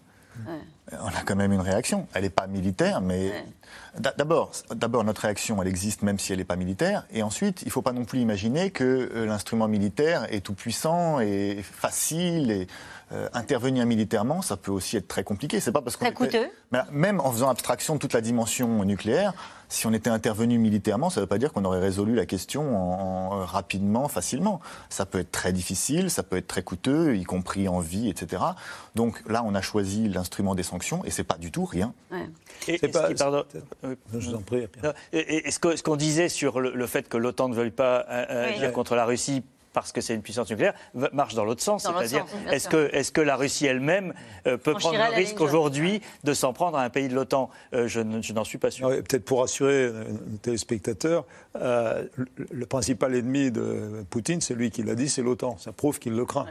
[0.92, 2.08] On a quand même une réaction.
[2.14, 3.32] Elle n'est pas militaire, mais
[4.00, 7.06] d'abord, notre réaction, elle existe même si elle n'est pas militaire.
[7.12, 10.54] Et ensuite, il ne faut pas non plus imaginer que euh, l'instrument militaire est tout
[10.54, 12.68] puissant et facile et
[13.34, 15.60] intervenir militairement, ça peut aussi être très compliqué.
[15.60, 16.50] C'est pas parce qu'on très coûteux.
[16.92, 19.34] même en faisant abstraction de toute la dimension nucléaire,
[19.72, 22.78] si on était intervenu militairement, ça ne veut pas dire qu'on aurait résolu la question
[22.78, 24.60] en, rapidement, facilement.
[24.90, 28.44] Ça peut être très difficile, ça peut être très coûteux, y compris en vie, etc.
[28.96, 31.94] Donc là, on a choisi l'instrument des sanctions et c'est pas du tout rien.
[32.68, 32.80] Et,
[33.18, 33.46] pardon,
[34.14, 34.68] je vous en prie.
[35.14, 38.96] Et, ce qu'on disait sur le, fait que l'OTAN ne veuille pas euh, agir contre
[38.96, 39.42] la Russie
[39.74, 40.74] parce que c'est une puissance nucléaire,
[41.14, 41.84] marche dans l'autre sens.
[41.84, 44.14] C'est-à-dire, est-ce que, est que, la Russie elle-même
[44.48, 47.50] euh, peut prendre le risque aujourd'hui de s'en prendre à un pays de l'OTAN?
[47.74, 48.90] Euh, Je, n'en suis pas sûr.
[48.90, 52.06] Peut-être pour rassurer nos téléspectateurs, euh,
[52.52, 55.58] le, principal ennemi de Poutine, c'est lui qui l'a dit, c'est l'OTAN.
[55.58, 56.48] Ça prouve qu'il le craint.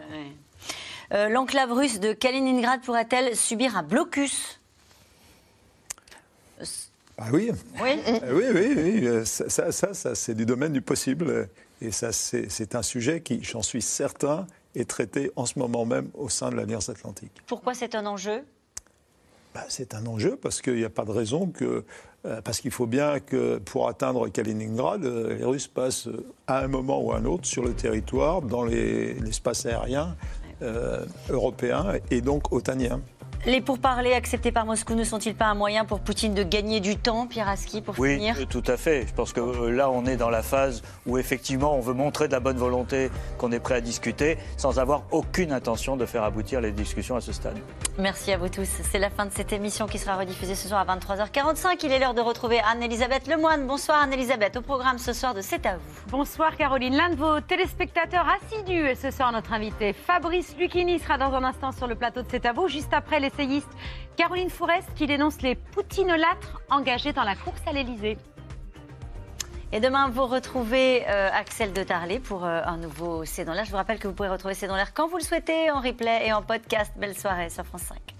[1.10, 4.60] L'enclave russe de Kaliningrad pourrait-elle subir un blocus?
[7.18, 7.50] Ah oui.
[7.82, 8.00] Oui.
[8.32, 9.26] oui, oui, oui.
[9.26, 11.48] Ça, ça, ça c'est du domaine du possible.
[11.80, 16.10] Et ça, c'est un sujet qui, j'en suis certain, est traité en ce moment même
[16.14, 17.32] au sein de l'Alliance Atlantique.
[17.46, 18.44] Pourquoi c'est un enjeu?
[19.54, 21.84] Bah, C'est un enjeu parce qu'il n'y a pas de raison que.
[22.26, 26.08] Euh, parce qu'il faut bien que pour atteindre Kaliningrad, euh, les Russes passent
[26.46, 30.16] à un moment ou à un autre sur le territoire, dans l'espace aérien
[31.30, 33.00] européen et donc otanien.
[33.46, 36.98] Les pourparlers acceptés par Moscou ne sont-ils pas un moyen pour Poutine de gagner du
[36.98, 39.06] temps, Pierre Aski, pour finir Oui, tout à fait.
[39.08, 42.28] Je pense que euh, là, on est dans la phase où effectivement, on veut montrer
[42.28, 46.22] de la bonne volonté, qu'on est prêt à discuter, sans avoir aucune intention de faire
[46.22, 47.56] aboutir les discussions à ce stade.
[47.98, 48.68] Merci à vous tous.
[48.82, 51.78] C'est la fin de cette émission qui sera rediffusée ce soir à 23h45.
[51.82, 53.66] Il est l'heure de retrouver Anne-Elisabeth Lemoine.
[53.66, 54.58] Bonsoir Anne-Elisabeth.
[54.58, 56.10] Au programme ce soir de C'est à vous.
[56.10, 56.94] Bonsoir Caroline.
[56.94, 59.94] L'un de vos téléspectateurs assidus est ce soir notre invité.
[59.94, 63.18] Fabrice Lucchini sera dans un instant sur le plateau de C'est à vous, juste après
[63.18, 63.29] les
[64.16, 68.18] Caroline Fourest qui dénonce les poutinolâtres engagés dans la course à l'Elysée.
[69.72, 73.64] Et demain, vous retrouvez euh, Axel de Tarlet pour euh, un nouveau C'est dans l'air.
[73.64, 75.80] Je vous rappelle que vous pouvez retrouver C'est dans l'air quand vous le souhaitez, en
[75.80, 76.92] replay et en podcast.
[76.96, 78.19] Belle soirée sur France 5.